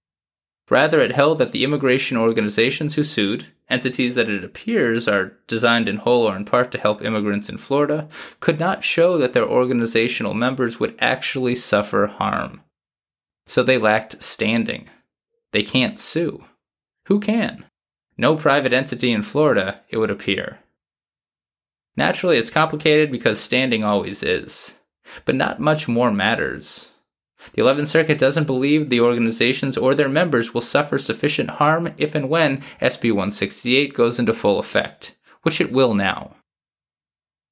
Rather, 0.69 1.01
it 1.01 1.13
held 1.13 1.39
that 1.39 1.53
the 1.53 1.65
immigration 1.65 2.19
organizations 2.19 2.95
who 2.95 3.05
sued, 3.05 3.47
entities 3.71 4.17
that 4.17 4.29
it 4.29 4.45
appears 4.45 5.09
are 5.09 5.39
designed 5.47 5.89
in 5.89 5.97
whole 5.97 6.29
or 6.29 6.37
in 6.37 6.45
part 6.45 6.71
to 6.73 6.79
help 6.79 7.03
immigrants 7.03 7.49
in 7.49 7.57
Florida, 7.57 8.07
could 8.39 8.61
not 8.61 8.85
show 8.85 9.17
that 9.17 9.33
their 9.33 9.49
organizational 9.49 10.35
members 10.35 10.79
would 10.79 10.95
actually 11.01 11.55
suffer 11.55 12.07
harm. 12.07 12.61
So 13.47 13.63
they 13.63 13.79
lacked 13.79 14.23
standing. 14.23 14.91
They 15.53 15.63
can't 15.63 15.99
sue. 15.99 16.45
Who 17.07 17.19
can? 17.19 17.65
No 18.19 18.37
private 18.37 18.75
entity 18.75 19.11
in 19.11 19.23
Florida, 19.23 19.81
it 19.89 19.97
would 19.97 20.11
appear. 20.11 20.59
Naturally, 22.01 22.39
it's 22.39 22.49
complicated 22.49 23.13
because 23.13 23.39
standing 23.39 23.85
always 23.85 24.23
is, 24.23 24.79
but 25.27 25.35
not 25.35 25.61
much 25.61 25.87
more 25.87 26.11
matters. 26.11 26.89
The 27.53 27.61
11th 27.61 27.89
Circuit 27.89 28.19
doesn't 28.19 28.47
believe 28.47 28.89
the 28.89 29.03
organizations 29.03 29.77
or 29.77 29.95
their 29.95 30.09
members 30.09 30.55
will 30.55 30.63
suffer 30.63 30.97
sufficient 30.97 31.51
harm 31.51 31.93
if 31.99 32.15
and 32.15 32.31
when 32.31 32.63
SB 32.81 33.11
168 33.11 33.93
goes 33.93 34.19
into 34.19 34.33
full 34.33 34.59
effect, 34.59 35.19
which 35.43 35.61
it 35.61 35.73
will 35.73 35.93
now. 35.93 36.37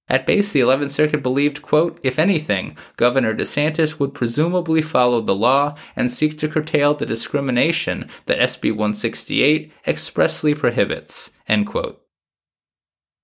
At 0.09 0.25
base, 0.25 0.51
the 0.51 0.61
11th 0.61 0.93
Circuit 0.93 1.23
believed, 1.23 1.61
quote, 1.61 2.01
if 2.03 2.19
anything, 2.19 2.75
Governor 2.97 3.35
DeSantis 3.35 4.01
would 4.01 4.15
presumably 4.15 4.81
follow 4.81 5.21
the 5.21 5.35
law 5.35 5.75
and 5.95 6.11
seek 6.11 6.39
to 6.39 6.49
curtail 6.49 6.95
the 6.95 7.05
discrimination 7.05 8.09
that 8.25 8.39
SB 8.39 8.71
168 8.71 9.71
expressly 9.87 10.55
prohibits, 10.55 11.35
end 11.47 11.67
quote 11.67 12.03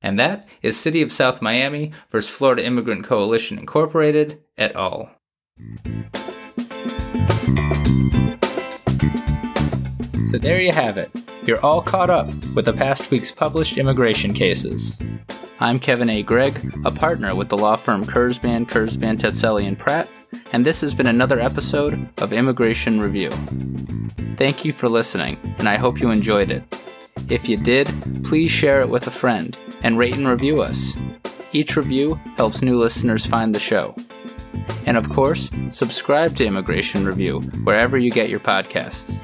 and 0.05 0.19
that 0.19 0.47
is 0.61 0.79
City 0.79 1.01
of 1.01 1.11
South 1.11 1.41
Miami 1.41 1.91
versus 2.11 2.31
Florida 2.31 2.63
Immigrant 2.63 3.05
Coalition 3.05 3.59
Incorporated 3.59 4.39
et 4.59 4.77
al. 4.77 5.11
So 10.27 10.39
there 10.39 10.61
you 10.61 10.73
have 10.73 10.99
it. 10.99 11.11
You're 11.47 11.65
all 11.65 11.81
caught 11.81 12.11
up 12.11 12.27
with 12.55 12.67
the 12.67 12.73
past 12.75 13.11
week's 13.11 13.33
published 13.33 13.79
immigration 13.79 14.35
cases. 14.35 14.97
I'm 15.59 15.79
Kevin 15.79 16.11
A. 16.11 16.23
Gregg, 16.23 16.75
a 16.85 16.91
partner 16.91 17.35
with 17.35 17.49
the 17.49 17.57
law 17.57 17.77
firm 17.77 18.05
Kurzban, 18.05 18.69
Kurzban, 18.69 19.19
Tetzeli, 19.19 19.67
and 19.67 19.79
Pratt, 19.79 20.09
and 20.53 20.67
this 20.67 20.83
has 20.83 20.93
been 20.93 21.07
another 21.07 21.41
episode 21.41 22.09
of 22.19 22.33
Immigration 22.33 23.01
Review. 23.01 23.31
Thank 24.37 24.67
you 24.67 24.73
for 24.75 24.89
listening, 24.89 25.39
and 25.59 25.69
I 25.69 25.77
hope 25.77 26.01
you 26.01 26.11
enjoyed 26.11 26.51
it. 26.51 26.63
If 27.29 27.49
you 27.49 27.57
did, 27.57 27.89
please 28.25 28.51
share 28.51 28.81
it 28.81 28.89
with 28.89 29.07
a 29.07 29.11
friend 29.11 29.57
and 29.83 29.99
rate 29.99 30.17
and 30.17 30.29
review 30.29 30.63
us. 30.63 30.95
Each 31.53 31.77
review 31.77 32.21
helps 32.37 32.63
new 32.63 32.79
listeners 32.79 33.25
find 33.25 33.55
the 33.55 33.61
show. 33.61 33.95
And 34.87 34.97
of 34.97 35.09
course, 35.09 35.51
subscribe 35.71 36.37
to 36.37 36.47
Immigration 36.47 37.07
Review 37.07 37.41
wherever 37.65 37.97
you 37.97 38.11
get 38.11 38.29
your 38.29 38.41
podcasts. 38.41 39.23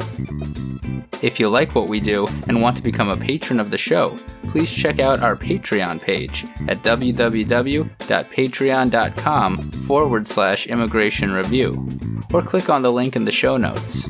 If 1.22 1.38
you 1.38 1.50
like 1.50 1.74
what 1.74 1.88
we 1.88 2.00
do 2.00 2.26
and 2.48 2.62
want 2.62 2.78
to 2.78 2.82
become 2.82 3.10
a 3.10 3.16
patron 3.16 3.60
of 3.60 3.70
the 3.70 3.76
show, 3.76 4.16
please 4.48 4.72
check 4.72 5.00
out 5.00 5.20
our 5.20 5.36
Patreon 5.36 6.00
page 6.00 6.46
at 6.66 6.82
www.patreon.com 6.82 9.70
forward 9.70 10.26
slash 10.26 10.66
immigration 10.66 11.32
review, 11.32 11.86
or 12.32 12.40
click 12.40 12.70
on 12.70 12.80
the 12.80 12.92
link 12.92 13.16
in 13.16 13.26
the 13.26 13.32
show 13.32 13.58
notes. 13.58 14.08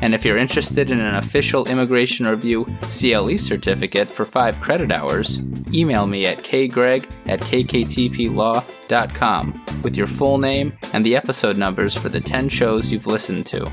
And 0.00 0.14
if 0.14 0.24
you're 0.24 0.38
interested 0.38 0.90
in 0.90 1.00
an 1.00 1.16
official 1.16 1.66
Immigration 1.66 2.26
Review 2.26 2.66
CLE 2.82 3.36
certificate 3.38 4.08
for 4.10 4.24
5 4.24 4.60
credit 4.60 4.92
hours, 4.92 5.40
email 5.72 6.06
me 6.06 6.24
at 6.26 6.38
kgregg 6.38 7.10
at 7.26 7.40
kktplaw.com 7.40 8.64
with 9.82 9.96
your 9.96 10.06
full 10.06 10.38
name 10.38 10.72
and 10.92 11.04
the 11.04 11.16
episode 11.16 11.56
numbers 11.58 11.94
for 11.96 12.08
the 12.08 12.20
10 12.20 12.48
shows 12.48 12.92
you've 12.92 13.06
listened 13.08 13.46
to. 13.46 13.68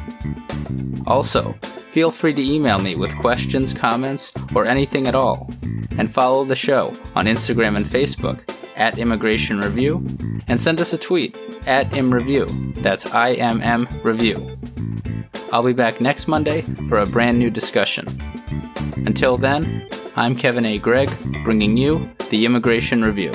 Also, 1.08 1.54
feel 1.92 2.10
free 2.12 2.34
to 2.34 2.42
email 2.42 2.80
me 2.80 2.96
with 2.96 3.16
questions, 3.18 3.72
comments, 3.74 4.32
or 4.56 4.66
anything 4.66 5.08
at 5.08 5.16
all. 5.16 5.50
and 5.98 6.12
follow 6.12 6.44
the 6.46 6.56
show 6.56 6.94
on 7.16 7.26
Instagram 7.26 7.78
and 7.78 7.86
Facebook 7.86 8.50
at 8.76 8.98
Immigration 8.98 9.60
Review, 9.60 10.06
and 10.48 10.60
send 10.60 10.82
us 10.82 10.94
a 10.94 10.98
tweet 10.98 11.38
at 11.66 11.90
ImmReview. 11.92 12.82
That's 12.82 13.06
I 13.08 13.34
M 13.34 13.62
M 13.62 13.88
Review. 14.04 14.46
I'll 15.56 15.64
be 15.64 15.72
back 15.72 16.02
next 16.02 16.28
Monday 16.28 16.64
for 16.90 17.00
a 17.00 17.06
brand 17.06 17.40
new 17.40 17.50
discussion. 17.50 18.06
Until 19.06 19.38
then, 19.38 19.88
I'm 20.18 20.36
Kevin 20.36 20.66
A. 20.66 20.78
Gregg, 20.78 21.10
bringing 21.46 21.78
you 21.78 22.10
the 22.30 22.46
Immigration 22.46 23.02
Review. 23.06 23.32